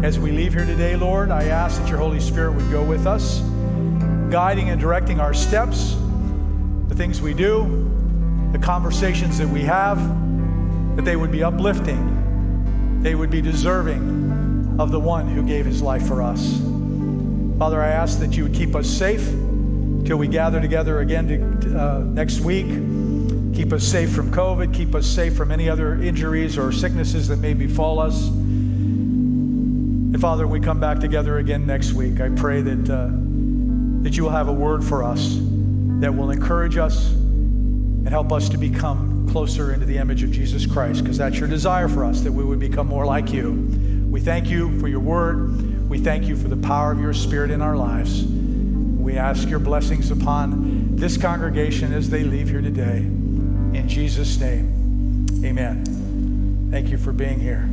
[0.04, 3.06] As we leave here today, Lord, I ask that your Holy Spirit would go with
[3.06, 3.40] us,
[4.30, 5.96] guiding and directing our steps,
[6.88, 7.88] the things we do,
[8.52, 9.98] the conversations that we have
[10.96, 15.82] that they would be uplifting, they would be deserving of the one who gave his
[15.82, 16.60] life for us.
[17.58, 19.24] Father, I ask that you would keep us safe
[20.04, 22.66] till we gather together again to, uh, next week.
[23.54, 24.72] Keep us safe from COVID.
[24.74, 28.28] Keep us safe from any other injuries or sicknesses that may befall us.
[28.28, 32.20] And Father, we come back together again next week.
[32.20, 33.08] I pray that, uh,
[34.02, 35.38] that you will have a word for us
[36.00, 40.66] that will encourage us and help us to become closer into the image of Jesus
[40.66, 43.52] Christ because that's your desire for us, that we would become more like you.
[44.10, 45.88] We thank you for your word.
[45.88, 48.24] We thank you for the power of your spirit in our lives.
[48.24, 52.98] We ask your blessings upon this congregation as they leave here today.
[52.98, 56.68] In Jesus' name, amen.
[56.70, 57.71] Thank you for being here.